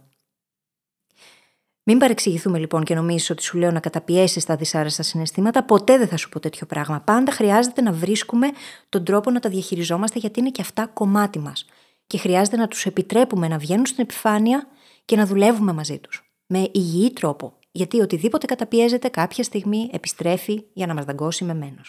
Μην 1.84 1.98
παρεξηγηθούμε 1.98 2.58
λοιπόν 2.58 2.84
και 2.84 2.94
νομίζει 2.94 3.32
ότι 3.32 3.42
σου 3.42 3.58
λέω 3.58 3.70
να 3.70 3.80
καταπιέσεις 3.80 4.44
τα 4.44 4.56
δυσάρεστα 4.56 5.02
συναισθήματα. 5.02 5.64
Ποτέ 5.64 5.98
δεν 5.98 6.08
θα 6.08 6.16
σου 6.16 6.28
πω 6.28 6.40
τέτοιο 6.40 6.66
πράγμα. 6.66 7.00
Πάντα 7.00 7.32
χρειάζεται 7.32 7.82
να 7.82 7.92
βρίσκουμε 7.92 8.50
τον 8.88 9.04
τρόπο 9.04 9.30
να 9.30 9.40
τα 9.40 9.48
διαχειριζόμαστε 9.48 10.18
γιατί 10.18 10.40
είναι 10.40 10.50
και 10.50 10.62
αυτά 10.62 10.86
κομμάτι 10.86 11.38
μας. 11.38 11.64
Και 12.06 12.18
χρειάζεται 12.18 12.56
να 12.56 12.68
τους 12.68 12.86
επιτρέπουμε 12.86 13.48
να 13.48 13.58
βγαίνουν 13.58 13.86
στην 13.86 14.04
επιφάνεια 14.04 14.66
και 15.04 15.16
να 15.16 15.26
δουλεύουμε 15.26 15.72
μαζί 15.72 15.98
τους. 15.98 16.32
Με 16.46 16.68
υγιή 16.72 17.12
τρόπο. 17.12 17.52
Γιατί 17.70 18.00
οτιδήποτε 18.00 18.46
καταπιέζεται 18.46 19.08
κάποια 19.08 19.44
στιγμή 19.44 19.90
επιστρέφει 19.92 20.64
για 20.72 20.86
να 20.86 20.94
μας 20.94 21.04
δαγκώσει 21.04 21.44
με 21.44 21.54
μένο. 21.54 21.80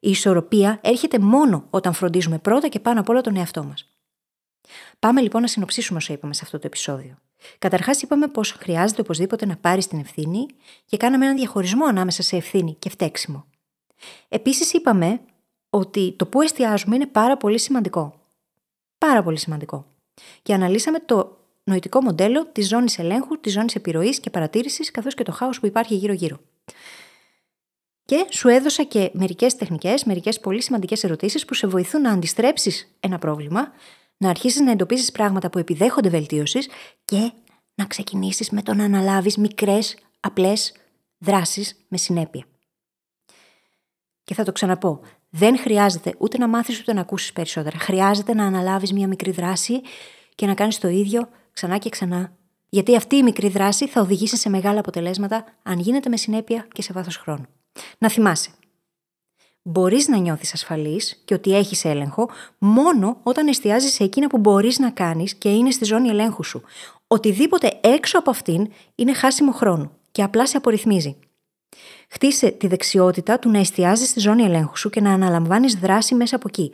Η 0.00 0.10
ισορροπία 0.10 0.78
έρχεται 0.82 1.18
μόνο 1.18 1.66
όταν 1.70 1.92
φροντίζουμε 1.92 2.38
πρώτα 2.38 2.68
και 2.68 2.80
πάνω 2.80 3.00
απ' 3.00 3.08
όλα 3.08 3.20
τον 3.20 3.36
εαυτό 3.36 3.64
μας. 3.64 3.95
Πάμε 4.98 5.20
λοιπόν 5.20 5.40
να 5.40 5.46
συνοψίσουμε 5.46 5.98
όσο 5.98 6.12
είπαμε 6.12 6.34
σε 6.34 6.40
αυτό 6.44 6.58
το 6.58 6.66
επεισόδιο. 6.66 7.18
Καταρχάς, 7.58 8.02
είπαμε 8.02 8.28
πως 8.28 8.50
χρειάζεται 8.50 9.00
οπωσδήποτε 9.00 9.46
να 9.46 9.56
πάρεις 9.56 9.86
την 9.86 9.98
ευθύνη 9.98 10.46
και 10.84 10.96
κάναμε 10.96 11.24
έναν 11.24 11.36
διαχωρισμό 11.36 11.84
ανάμεσα 11.84 12.22
σε 12.22 12.36
ευθύνη 12.36 12.76
και 12.78 12.90
φταίξιμο. 12.90 13.46
Επίσης, 14.28 14.72
είπαμε 14.72 15.20
ότι 15.70 16.14
το 16.16 16.26
που 16.26 16.40
εστιάζουμε 16.40 16.94
είναι 16.96 17.06
πάρα 17.06 17.36
πολύ 17.36 17.58
σημαντικό. 17.58 18.20
Πάρα 18.98 19.22
πολύ 19.22 19.38
σημαντικό. 19.38 19.86
Και 20.42 20.54
αναλύσαμε 20.54 20.98
το 20.98 21.36
νοητικό 21.64 22.02
μοντέλο 22.02 22.46
της 22.46 22.68
ζώνης 22.68 22.98
ελέγχου, 22.98 23.40
της 23.40 23.52
ζώνης 23.52 23.74
επιρροής 23.74 24.20
και 24.20 24.30
παρατήρησης, 24.30 24.90
καθώς 24.90 25.14
και 25.14 25.22
το 25.22 25.32
χάος 25.32 25.60
που 25.60 25.66
υπάρχει 25.66 25.94
γύρω-γύρω. 25.94 26.40
Και 28.04 28.26
σου 28.30 28.48
έδωσα 28.48 28.82
και 28.82 29.10
μερικές 29.12 29.56
τεχνικές, 29.56 30.04
μερικές 30.04 30.40
πολύ 30.40 30.62
σημαντικές 30.62 31.04
ερωτήσεις 31.04 31.44
που 31.44 31.54
σε 31.54 31.66
βοηθούν 31.66 32.00
να 32.00 32.10
αντιστρέψεις 32.10 32.96
ένα 33.00 33.18
πρόβλημα 33.18 33.72
να 34.16 34.28
αρχίσεις 34.28 34.60
να 34.60 34.70
εντοπίσει 34.70 35.12
πράγματα 35.12 35.50
που 35.50 35.58
επιδέχονται 35.58 36.08
βελτίωσης 36.08 36.68
και 37.04 37.32
να 37.74 37.84
ξεκινήσεις 37.84 38.50
με 38.50 38.62
το 38.62 38.74
να 38.74 38.84
αναλάβεις 38.84 39.36
μικρές, 39.36 39.96
απλές 40.20 40.74
δράσεις 41.18 41.76
με 41.88 41.96
συνέπεια. 41.96 42.44
Και 44.24 44.34
θα 44.34 44.44
το 44.44 44.52
ξαναπώ. 44.52 45.00
Δεν 45.30 45.58
χρειάζεται 45.58 46.14
ούτε 46.18 46.38
να 46.38 46.48
μάθεις 46.48 46.80
ούτε 46.80 46.92
να 46.92 47.00
ακούσεις 47.00 47.32
περισσότερα. 47.32 47.78
Χρειάζεται 47.78 48.34
να 48.34 48.44
αναλάβεις 48.44 48.92
μια 48.92 49.06
μικρή 49.06 49.30
δράση 49.30 49.80
και 50.34 50.46
να 50.46 50.54
κάνεις 50.54 50.78
το 50.78 50.88
ίδιο 50.88 51.28
ξανά 51.52 51.78
και 51.78 51.88
ξανά. 51.88 52.36
Γιατί 52.68 52.96
αυτή 52.96 53.16
η 53.16 53.22
μικρή 53.22 53.48
δράση 53.48 53.88
θα 53.88 54.00
οδηγήσει 54.00 54.36
σε 54.36 54.48
μεγάλα 54.48 54.78
αποτελέσματα 54.78 55.44
αν 55.62 55.78
γίνεται 55.78 56.08
με 56.08 56.16
συνέπεια 56.16 56.66
και 56.72 56.82
σε 56.82 56.92
βάθος 56.92 57.16
χρόνου. 57.16 57.46
Να 57.98 58.08
θυμάσαι, 58.08 58.50
μπορείς 59.68 60.08
να 60.08 60.16
νιώθεις 60.16 60.52
ασφαλής 60.52 61.22
και 61.24 61.34
ότι 61.34 61.56
έχεις 61.56 61.84
έλεγχο 61.84 62.30
μόνο 62.58 63.20
όταν 63.22 63.46
εστιάζεις 63.48 63.92
σε 63.92 64.04
εκείνα 64.04 64.26
που 64.26 64.38
μπορείς 64.38 64.78
να 64.78 64.90
κάνεις 64.90 65.34
και 65.34 65.48
είναι 65.48 65.70
στη 65.70 65.84
ζώνη 65.84 66.08
ελέγχου 66.08 66.42
σου. 66.42 66.62
Οτιδήποτε 67.06 67.78
έξω 67.80 68.18
από 68.18 68.30
αυτήν 68.30 68.68
είναι 68.94 69.14
χάσιμο 69.14 69.52
χρόνο 69.52 69.92
και 70.12 70.22
απλά 70.22 70.46
σε 70.46 70.56
απορριθμίζει. 70.56 71.16
Χτίσε 72.08 72.50
τη 72.50 72.66
δεξιότητα 72.66 73.38
του 73.38 73.50
να 73.50 73.58
εστιάζεις 73.58 74.08
στη 74.08 74.20
ζώνη 74.20 74.42
ελέγχου 74.42 74.76
σου 74.76 74.90
και 74.90 75.00
να 75.00 75.12
αναλαμβάνεις 75.12 75.74
δράση 75.74 76.14
μέσα 76.14 76.36
από 76.36 76.48
εκεί. 76.48 76.72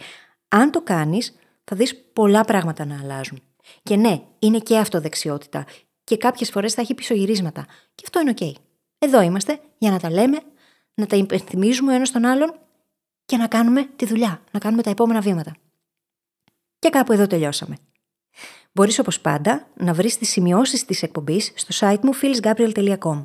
Αν 0.49 0.71
το 0.71 0.81
κάνεις, 0.83 1.35
θα 1.65 1.77
δεις 1.77 1.97
πολλά 2.13 2.45
πράγματα 2.45 2.85
να 2.85 2.99
αλλάζουν. 3.03 3.43
Και 3.83 3.97
ναι, 3.97 4.21
είναι 4.39 4.59
και 4.59 4.79
αυτό 4.79 5.01
δεξιότητα. 5.01 5.65
Και 6.05 6.17
κάποιες 6.17 6.51
φορές 6.51 6.75
θα 6.75 6.81
έχει 6.81 6.95
πισωγυρίσματα. 6.95 7.67
Και 7.95 8.03
αυτό 8.05 8.21
είναι 8.21 8.35
OK. 8.39 8.53
Εδώ 8.99 9.21
είμαστε 9.21 9.61
για 9.79 9.91
να 9.91 9.99
τα 9.99 10.11
λέμε, 10.11 10.39
να 10.95 11.07
τα 11.07 11.17
υπενθυμίζουμε 11.17 11.93
ο 11.93 11.95
ένας 11.95 12.11
τον 12.11 12.25
άλλον 12.25 12.55
και 13.33 13.39
να 13.39 13.47
κάνουμε 13.47 13.89
τη 13.97 14.07
δουλειά, 14.07 14.43
να 14.51 14.59
κάνουμε 14.59 14.83
τα 14.83 14.91
επόμενα 14.91 15.21
βήματα. 15.21 15.57
Και 16.79 16.89
κάπου 16.89 17.13
εδώ 17.13 17.27
τελειώσαμε. 17.27 17.77
Μπορείς 18.73 18.99
όπως 18.99 19.21
πάντα 19.21 19.67
να 19.77 19.93
βρεις 19.93 20.19
τις 20.19 20.29
σημειώσεις 20.29 20.85
της 20.85 21.03
εκπομπής 21.03 21.53
στο 21.55 21.87
site 21.87 22.01
μου 22.03 22.11
phyllisgabriel.com. 22.23 23.25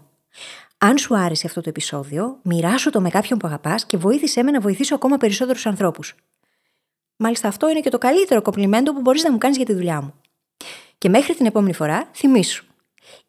Αν 0.77 0.97
σου 0.97 1.17
άρεσε 1.17 1.47
αυτό 1.47 1.61
το 1.61 1.69
επεισόδιο, 1.69 2.39
μοιράσου 2.43 2.89
το 2.89 3.01
με 3.01 3.09
κάποιον 3.09 3.39
που 3.39 3.47
αγαπάς 3.47 3.85
και 3.85 3.97
βοήθησέ 3.97 4.43
με 4.43 4.51
να 4.51 4.59
βοηθήσω 4.59 4.95
ακόμα 4.95 5.17
περισσότερους 5.17 5.65
ανθρώπους. 5.65 6.15
Μάλιστα 7.17 7.47
αυτό 7.47 7.69
είναι 7.69 7.79
και 7.79 7.89
το 7.89 7.97
καλύτερο 7.97 8.41
κομπλιμέντο 8.41 8.93
που 8.93 9.01
μπορείς 9.01 9.23
να 9.23 9.31
μου 9.31 9.37
κάνεις 9.37 9.57
για 9.57 9.65
τη 9.65 9.73
δουλειά 9.73 10.01
μου. 10.01 10.13
Και 10.97 11.09
μέχρι 11.09 11.35
την 11.35 11.45
επόμενη 11.45 11.73
φορά, 11.73 12.09
θυμήσου. 12.13 12.65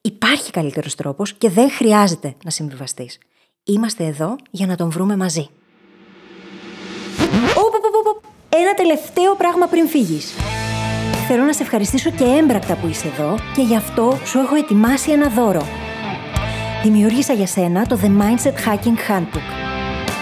Υπάρχει 0.00 0.50
καλύτερος 0.50 0.94
τρόπος 0.94 1.34
και 1.34 1.50
δεν 1.50 1.70
χρειάζεται 1.70 2.34
να 2.44 2.50
συμβιβαστείς. 2.50 3.18
Είμαστε 3.62 4.04
εδώ 4.04 4.36
για 4.50 4.66
να 4.66 4.76
τον 4.76 4.90
βρούμε 4.90 5.16
μαζί. 5.16 5.50
Ένα 8.60 8.74
τελευταίο 8.74 9.34
πράγμα 9.34 9.66
πριν 9.66 9.88
φύγεις. 9.88 10.34
Θέλω 11.28 11.42
να 11.42 11.52
σε 11.52 11.62
ευχαριστήσω 11.62 12.10
και 12.10 12.24
έμπρακτα 12.24 12.74
που 12.74 12.86
είσαι 12.86 13.06
εδώ 13.06 13.38
και 13.54 13.62
γι' 13.62 13.76
αυτό 13.76 14.18
σου 14.24 14.38
έχω 14.38 14.54
ετοιμάσει 14.54 15.10
ένα 15.10 15.28
δώρο. 15.28 15.66
Δημιούργησα 16.82 17.32
για 17.32 17.46
σένα 17.46 17.86
το 17.86 17.98
The 18.02 18.06
Mindset 18.06 18.52
Hacking 18.52 19.10
Handbook. 19.10 19.48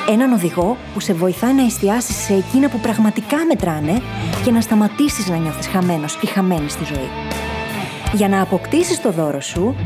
Έναν 0.08 0.32
οδηγό 0.32 0.76
που 0.94 1.00
σε 1.00 1.12
βοηθάει 1.12 1.52
να 1.52 1.64
εστιάσεις 1.64 2.16
σε 2.16 2.34
εκείνα 2.34 2.68
που 2.68 2.78
πραγματικά 2.78 3.36
μετράνε 3.48 4.02
και 4.44 4.50
να 4.50 4.60
σταματήσεις 4.60 5.28
να 5.28 5.36
νιώθεις 5.36 5.66
χαμένος 5.66 6.18
ή 6.22 6.26
χαμένη 6.26 6.68
στη 6.68 6.84
ζωή. 6.84 7.08
Για 8.12 8.28
να 8.28 8.42
αποκτήσεις 8.42 9.00
το 9.00 9.10
δώρο 9.10 9.40
σου, 9.40 9.76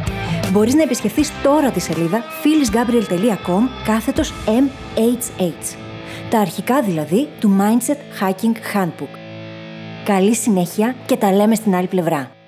μπορείς 0.53 0.75
να 0.75 0.83
επισκεφθείς 0.83 1.33
τώρα 1.43 1.71
τη 1.71 1.81
σελίδα 1.81 2.23
phyllisgabriel.com 2.43 3.69
κάθετος 3.85 4.33
MHH. 4.47 5.90
Τα 6.31 6.39
αρχικά 6.39 6.83
δηλαδή 6.83 7.29
του 7.41 7.57
Mindset 7.61 7.97
Hacking 8.21 8.77
Handbook. 8.77 9.15
Καλή 10.05 10.35
συνέχεια 10.35 10.95
και 11.07 11.17
τα 11.17 11.33
λέμε 11.33 11.55
στην 11.55 11.75
άλλη 11.75 11.87
πλευρά. 11.87 12.40